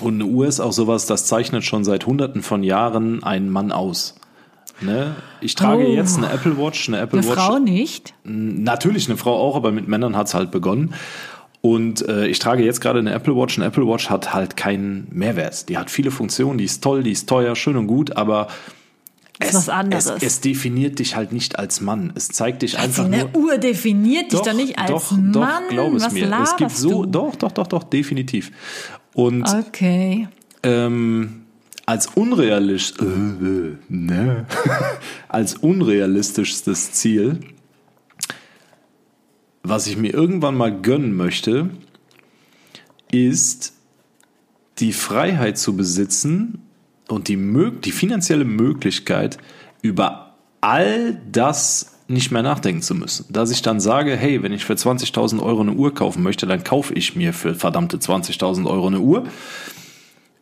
[0.00, 3.72] Und eine Uhr ist auch sowas, das zeichnet schon seit hunderten von Jahren einen Mann
[3.72, 4.14] aus.
[4.80, 5.14] Ne?
[5.40, 5.92] Ich trage Oh.
[5.92, 7.38] jetzt eine Apple Watch, eine Apple Eine Watch.
[7.40, 8.12] Frau nicht?
[8.24, 10.94] Natürlich eine Frau auch, aber mit Männern hat's halt begonnen.
[11.60, 13.56] Und äh, ich trage jetzt gerade eine Apple Watch.
[13.56, 15.68] Eine Apple Watch hat halt keinen Mehrwert.
[15.68, 18.48] Die hat viele Funktionen, die ist toll, die ist teuer, schön und gut, aber
[19.40, 20.06] Ist es, was anderes.
[20.06, 22.12] Es, es definiert dich halt nicht als Mann.
[22.14, 23.44] Es zeigt dich Also einfach eine nur.
[23.44, 25.32] Uhr definiert dich doch, nicht als doch, Mann.
[25.32, 26.40] Doch, glaub es Was mir.
[26.42, 27.10] Es gibt so, du?
[27.10, 28.52] doch, doch, doch, doch, definitiv.
[29.12, 30.28] Und Okay.
[30.62, 31.44] ähm,
[31.86, 34.46] als unrealistisch, äh, äh, ne?
[35.28, 37.40] als unrealistischstes Ziel,
[39.62, 41.70] was ich mir irgendwann mal gönnen möchte,
[43.10, 43.74] ist
[44.78, 46.63] die Freiheit zu besitzen
[47.08, 47.38] und die,
[47.84, 49.38] die finanzielle Möglichkeit,
[49.82, 53.26] über all das nicht mehr nachdenken zu müssen.
[53.30, 56.64] Dass ich dann sage, hey, wenn ich für 20.000 Euro eine Uhr kaufen möchte, dann
[56.64, 59.24] kaufe ich mir für verdammte 20.000 Euro eine Uhr.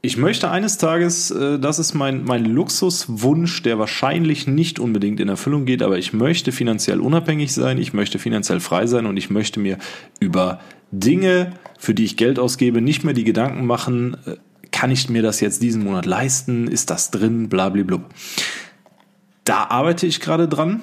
[0.05, 5.29] Ich möchte eines Tages, äh, das ist mein, mein Luxuswunsch, der wahrscheinlich nicht unbedingt in
[5.29, 9.31] Erfüllung geht, aber ich möchte finanziell unabhängig sein, ich möchte finanziell frei sein und ich
[9.31, 9.79] möchte mir
[10.19, 10.59] über
[10.91, 14.35] Dinge, für die ich Geld ausgebe, nicht mehr die Gedanken machen, äh,
[14.73, 18.03] kann ich mir das jetzt diesen Monat leisten, ist das drin, blabliblub.
[19.45, 20.81] Da arbeite ich gerade dran.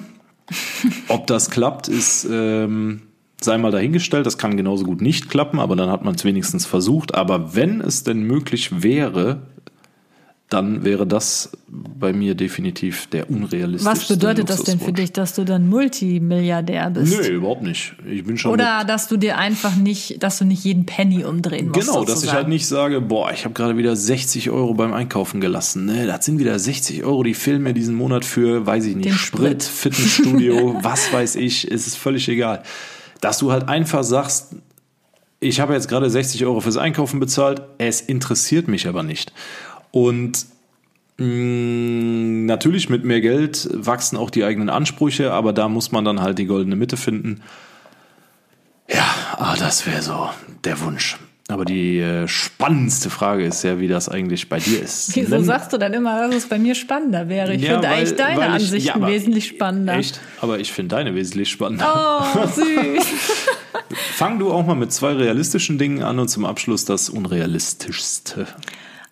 [1.08, 3.02] Ob das klappt, ist, ähm,
[3.40, 4.26] sei mal dahingestellt.
[4.26, 7.14] Das kann genauso gut nicht klappen, aber dann hat man es wenigstens versucht.
[7.14, 9.42] Aber wenn es denn möglich wäre,
[10.50, 15.34] dann wäre das bei mir definitiv der unrealistischste Was bedeutet das denn für dich, dass
[15.34, 17.16] du dann Multimilliardär bist?
[17.16, 17.94] Nö, überhaupt nicht.
[18.04, 21.68] Ich bin schon Oder dass du dir einfach nicht, dass du nicht jeden Penny umdrehen
[21.68, 21.86] musst.
[21.86, 22.36] Genau, dass ich sozusagen.
[22.36, 25.86] halt nicht sage, boah, ich habe gerade wieder 60 Euro beim Einkaufen gelassen.
[25.86, 29.06] Ne, das sind wieder 60 Euro, die fehlen mir diesen Monat für, weiß ich nicht,
[29.06, 29.94] Den Sprit, Sprit.
[29.94, 32.64] Fitnessstudio, was weiß ich, es ist völlig egal.
[33.20, 34.56] Dass du halt einfach sagst,
[35.38, 39.32] ich habe jetzt gerade 60 Euro fürs Einkaufen bezahlt, es interessiert mich aber nicht.
[39.92, 40.46] Und
[41.18, 46.20] mh, natürlich mit mehr Geld wachsen auch die eigenen Ansprüche, aber da muss man dann
[46.20, 47.42] halt die goldene Mitte finden.
[48.88, 49.04] Ja,
[49.36, 50.30] ah, das wäre so
[50.64, 51.16] der Wunsch.
[51.48, 55.16] Aber die äh, spannendste Frage ist ja, wie das eigentlich bei dir ist.
[55.16, 57.54] Wieso Nenn- sagst du dann immer, dass es bei mir spannender wäre?
[57.54, 59.94] Ich Ja, finde eigentlich deine ich- Ansichten ja, wesentlich spannender.
[59.94, 60.20] Echt?
[60.40, 62.22] Aber ich finde deine wesentlich spannender.
[62.36, 63.04] Oh, süß.
[64.14, 68.46] Fang du auch mal mit zwei realistischen Dingen an und zum Abschluss das unrealistischste.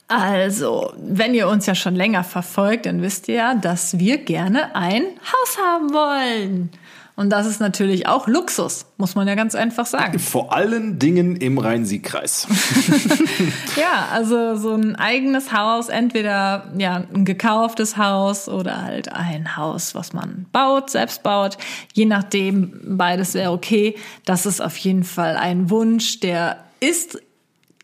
[0.08, 4.74] Also, wenn ihr uns ja schon länger verfolgt, dann wisst ihr ja, dass wir gerne
[4.74, 6.70] ein Haus haben wollen.
[7.18, 10.20] Und das ist natürlich auch Luxus, muss man ja ganz einfach sagen.
[10.20, 12.46] Vor allen Dingen im Rhein-Sieg-Kreis.
[13.76, 19.96] ja, also so ein eigenes Haus, entweder ja ein gekauftes Haus oder halt ein Haus,
[19.96, 21.58] was man baut, selbst baut.
[21.92, 23.96] Je nachdem, beides wäre okay.
[24.24, 27.18] Das ist auf jeden Fall ein Wunsch, der ist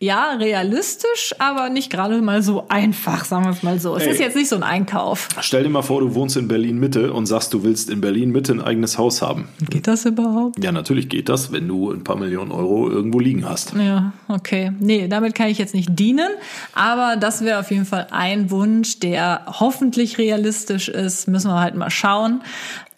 [0.01, 3.95] ja, realistisch, aber nicht gerade mal so einfach, sagen wir es mal so.
[3.95, 5.29] Es Ey, ist jetzt nicht so ein Einkauf.
[5.39, 8.31] Stell dir mal vor, du wohnst in Berlin Mitte und sagst, du willst in Berlin
[8.31, 9.47] Mitte ein eigenes Haus haben.
[9.69, 10.61] Geht das überhaupt?
[10.61, 13.73] Ja, natürlich geht das, wenn du ein paar Millionen Euro irgendwo liegen hast.
[13.73, 14.73] Ja, okay.
[14.79, 16.29] Nee, damit kann ich jetzt nicht dienen,
[16.73, 21.29] aber das wäre auf jeden Fall ein Wunsch, der hoffentlich realistisch ist.
[21.29, 22.41] Müssen wir halt mal schauen.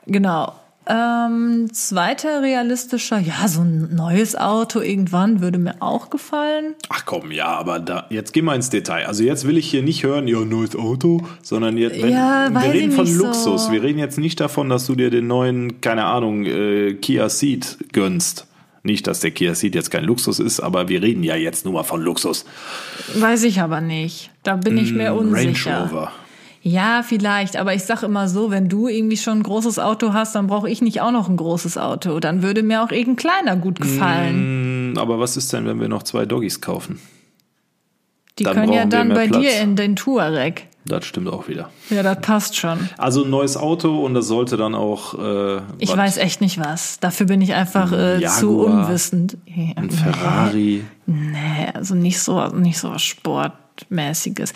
[0.08, 0.54] Genau.
[0.90, 6.76] Ähm, zweiter realistischer, ja, so ein neues Auto irgendwann würde mir auch gefallen.
[6.88, 9.06] Ach komm, ja, aber da, jetzt geh mal ins Detail.
[9.06, 12.74] Also jetzt will ich hier nicht hören, ja, neues Auto, sondern jetzt, wenn, ja, wir
[12.74, 13.66] reden von Luxus.
[13.66, 13.72] So.
[13.74, 17.78] Wir reden jetzt nicht davon, dass du dir den neuen, keine Ahnung, äh, Kia Ceed
[17.92, 18.48] gönnst.
[18.84, 21.74] Nicht, dass der Kia Ceed jetzt kein Luxus ist, aber wir reden ja jetzt nur
[21.74, 22.46] mal von Luxus.
[23.16, 24.32] Weiß ich aber nicht.
[24.44, 25.72] Da bin ich mir unsicher.
[25.72, 26.12] Range Rover.
[26.68, 30.36] Ja, vielleicht, aber ich sag immer so, wenn du irgendwie schon ein großes Auto hast,
[30.36, 32.20] dann brauche ich nicht auch noch ein großes Auto.
[32.20, 34.92] Dann würde mir auch irgendein kleiner gut gefallen.
[34.92, 37.00] Mm, aber was ist denn, wenn wir noch zwei Doggies kaufen?
[38.38, 39.42] Die dann können ja dann bei Platz.
[39.42, 40.68] dir in den Touareg.
[40.84, 41.70] Das stimmt auch wieder.
[41.90, 42.90] Ja, das passt schon.
[42.98, 45.18] Also ein neues Auto und das sollte dann auch.
[45.18, 47.00] Äh, ich weiß echt nicht was.
[47.00, 49.38] Dafür bin ich einfach äh, zu unwissend.
[49.78, 50.84] Ein Ferrari.
[51.06, 53.54] Nee, also nicht so, nicht so Sport
[53.90, 54.54] mäßiges.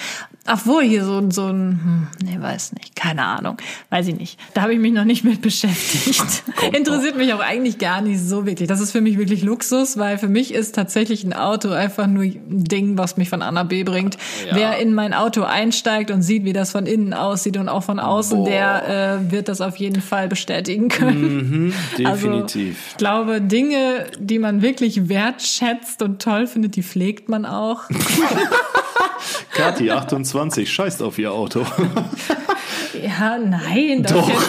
[0.48, 3.58] Obwohl hier so, so ein, hm, nee, weiß nicht, keine Ahnung,
[3.92, 4.40] weiß ich nicht.
[4.56, 6.44] Da habe ich mich noch nicht mit beschäftigt.
[6.74, 8.68] Interessiert mich auch eigentlich gar nicht so wirklich.
[8.68, 12.24] Das ist für mich wirklich Luxus, weil für mich ist tatsächlich ein Auto einfach nur
[12.24, 14.18] ein Ding, was mich von A nach B bringt.
[14.48, 14.56] Ja.
[14.56, 18.00] Wer in mein Auto einsteigt und sieht, wie das von innen aussieht und auch von
[18.00, 18.50] außen, Boah.
[18.50, 21.68] der äh, wird das auf jeden Fall bestätigen können.
[21.68, 21.74] Mhm,
[22.06, 22.78] also, definitiv.
[22.78, 27.84] Also, ich glaube, Dinge, die man wirklich wertschätzt und toll findet, die pflegt man auch.
[29.54, 31.66] Kathi, 28, scheißt auf ihr Auto.
[33.02, 34.30] ja, nein, doch.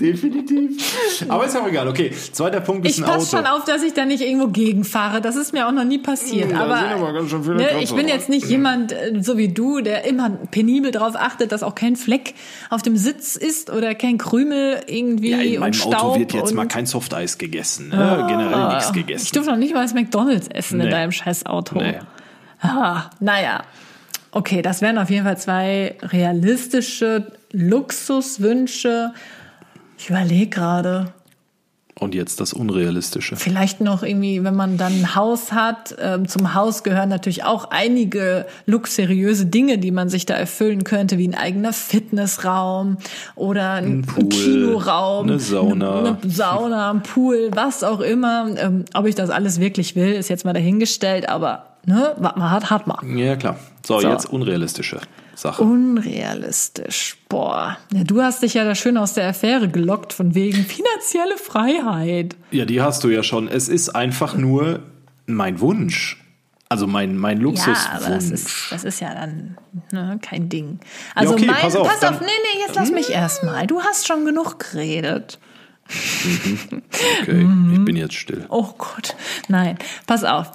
[0.00, 1.26] Definitiv.
[1.28, 1.86] Aber ist auch egal.
[1.86, 3.22] Okay, zweiter Punkt ist ich ein Auto.
[3.22, 5.20] Ich passe schon auf, dass ich da nicht irgendwo gegenfahre.
[5.20, 6.52] Das ist mir auch noch nie passiert.
[6.52, 7.12] Da aber, aber
[7.54, 11.52] ne, ich bin jetzt nicht jemand äh, so wie du, der immer penibel darauf achtet,
[11.52, 12.34] dass auch kein Fleck
[12.70, 16.54] auf dem Sitz ist oder kein Krümel irgendwie ja, in meinem und Auto wird jetzt
[16.54, 17.90] mal kein Softeis gegessen.
[17.90, 18.22] Ne?
[18.22, 19.24] Oh, Generell nichts gegessen.
[19.24, 20.84] Ich durfte noch nicht mal das McDonalds essen nee.
[20.84, 21.78] in deinem scheiß Auto.
[21.78, 21.98] Nee.
[22.60, 23.62] Ah, naja.
[24.32, 29.12] Okay, das wären auf jeden Fall zwei realistische Luxuswünsche.
[29.98, 31.12] Ich überlege gerade.
[32.00, 33.36] Und jetzt das Unrealistische.
[33.36, 35.94] Vielleicht noch irgendwie, wenn man dann ein Haus hat.
[36.00, 41.18] Ähm, zum Haus gehören natürlich auch einige luxuriöse Dinge, die man sich da erfüllen könnte,
[41.18, 42.96] wie ein eigener Fitnessraum
[43.34, 48.48] oder ein, ein, Pool, Kinoraum, eine Sauna, eine Sauna, ein Pool, was auch immer.
[48.56, 52.50] Ähm, ob ich das alles wirklich will, ist jetzt mal dahingestellt, aber ne, was man
[52.50, 53.16] hat, hat man.
[53.16, 53.56] Ja, klar.
[53.84, 54.08] So, so.
[54.08, 55.00] jetzt unrealistische
[55.34, 55.62] Sache.
[55.62, 57.16] Unrealistisch.
[57.28, 57.78] Boah.
[57.92, 62.36] Ja, du hast dich ja da schön aus der Affäre gelockt von wegen finanzielle Freiheit.
[62.50, 63.48] Ja, die hast du ja schon.
[63.48, 64.80] Es ist einfach nur
[65.26, 66.16] mein Wunsch.
[66.68, 67.78] Also mein, mein Luxuswunsch.
[67.78, 69.56] Ja, aber das ist, das ist ja dann
[69.90, 70.78] ne, kein Ding.
[71.16, 73.66] Also ja, okay, mein, pass auf, pass auf nee, nee, jetzt lass mich erstmal.
[73.66, 75.38] Du hast schon genug geredet.
[75.40, 76.60] Mhm.
[77.22, 78.46] Okay, ich bin jetzt still.
[78.50, 79.16] Oh Gott,
[79.48, 80.52] nein, pass auf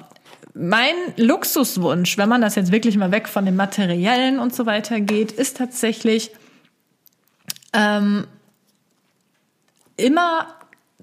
[0.55, 5.01] mein Luxuswunsch, wenn man das jetzt wirklich mal weg von dem Materiellen und so weiter
[5.01, 6.31] geht, ist tatsächlich
[7.73, 8.25] ähm,
[9.97, 10.47] immer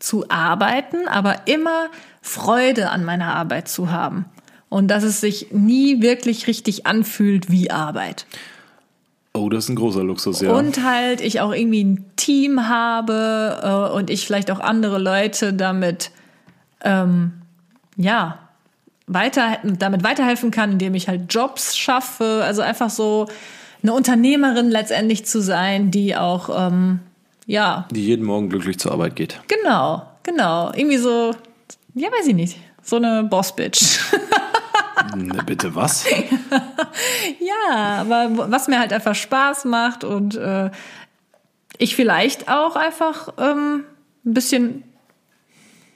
[0.00, 1.90] zu arbeiten, aber immer
[2.22, 4.24] Freude an meiner Arbeit zu haben.
[4.70, 8.26] Und dass es sich nie wirklich richtig anfühlt wie Arbeit.
[9.34, 10.50] Oh, das ist ein großer Luxus, ja.
[10.50, 15.52] Und halt ich auch irgendwie ein Team habe äh, und ich vielleicht auch andere Leute
[15.52, 16.10] damit,
[16.82, 17.32] ähm,
[17.96, 18.41] ja,
[19.14, 22.42] weiter, damit weiterhelfen kann, indem ich halt Jobs schaffe.
[22.44, 23.28] Also einfach so
[23.82, 27.00] eine Unternehmerin letztendlich zu sein, die auch, ähm,
[27.46, 27.86] ja.
[27.90, 29.40] Die jeden Morgen glücklich zur Arbeit geht.
[29.48, 30.72] Genau, genau.
[30.74, 31.32] Irgendwie so,
[31.94, 32.56] ja, weiß ich nicht.
[32.82, 33.98] So eine Boss-Bitch.
[35.16, 36.04] ne, bitte was?
[37.40, 40.70] ja, aber was mir halt einfach Spaß macht und äh,
[41.78, 43.84] ich vielleicht auch einfach ähm,
[44.24, 44.84] ein bisschen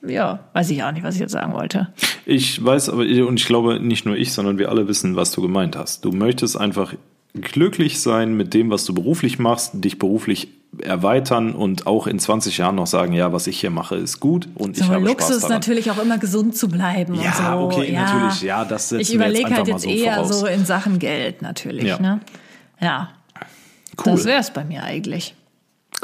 [0.09, 1.89] ja, weiß ich auch nicht, was ich jetzt sagen wollte.
[2.25, 5.43] Ich weiß aber, und ich glaube, nicht nur ich, sondern wir alle wissen, was du
[5.43, 6.05] gemeint hast.
[6.05, 6.95] Du möchtest einfach
[7.35, 10.49] glücklich sein mit dem, was du beruflich machst, dich beruflich
[10.83, 14.49] erweitern und auch in 20 Jahren noch sagen, ja, was ich hier mache, ist gut
[14.55, 15.57] und so, ich habe Luxus Spaß daran.
[15.57, 17.15] natürlich auch immer gesund zu bleiben.
[17.15, 17.65] Ja, so.
[17.65, 18.05] okay, ja.
[18.05, 20.41] natürlich, ja, das Ich überlege halt jetzt so eher voraus.
[20.41, 21.99] so in Sachen Geld natürlich, ja.
[21.99, 22.21] ne?
[22.81, 23.11] Ja.
[24.05, 24.13] Cool.
[24.13, 25.35] Das wäre es bei mir eigentlich.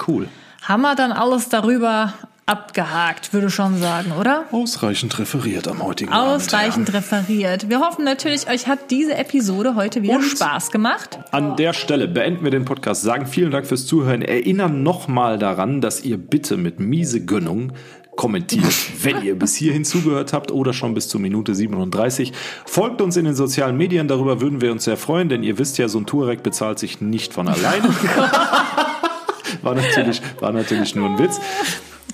[0.07, 0.29] Cool.
[0.63, 2.15] haben wir dann alles darüber
[2.47, 4.45] abgehakt, würde schon sagen, oder?
[4.51, 6.95] Ausreichend referiert am heutigen Ausreichend Abend, ja.
[6.95, 7.69] referiert.
[7.69, 11.21] Wir hoffen natürlich, euch hat diese Episode heute wieder Und Spaß gemacht.
[11.31, 15.81] An der Stelle beenden wir den Podcast, sagen vielen Dank fürs Zuhören, erinnern nochmal daran,
[15.81, 17.73] dass ihr bitte mit miese Gönnung
[18.17, 22.33] kommentiert, wenn ihr bis hierhin zugehört habt oder schon bis zur Minute 37.
[22.67, 25.79] Folgt uns in den sozialen Medien, darüber würden wir uns sehr freuen, denn ihr wisst
[25.79, 27.85] ja, so ein Tourek bezahlt sich nicht von alleine.
[29.63, 31.41] war, natürlich, war natürlich nur ein Witz.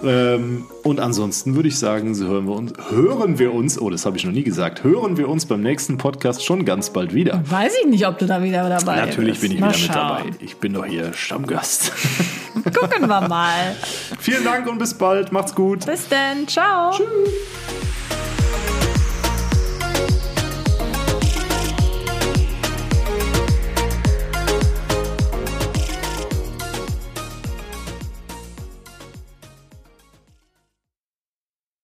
[0.03, 4.07] Ähm, und ansonsten würde ich sagen, so hören wir uns, hören wir uns, oh, das
[4.07, 7.43] habe ich noch nie gesagt, hören wir uns beim nächsten Podcast schon ganz bald wieder.
[7.49, 9.07] Weiß ich nicht, ob du da wieder dabei bist.
[9.07, 10.25] Natürlich bin ich mal wieder schauen.
[10.27, 10.45] mit dabei.
[10.45, 11.93] Ich bin doch hier Stammgast.
[12.65, 13.77] Gucken wir mal.
[14.19, 15.33] Vielen Dank und bis bald.
[15.33, 15.87] Macht's gut.
[15.87, 16.47] Bis dann.
[16.47, 16.93] Ciao.
[16.93, 18.18] Tschüss.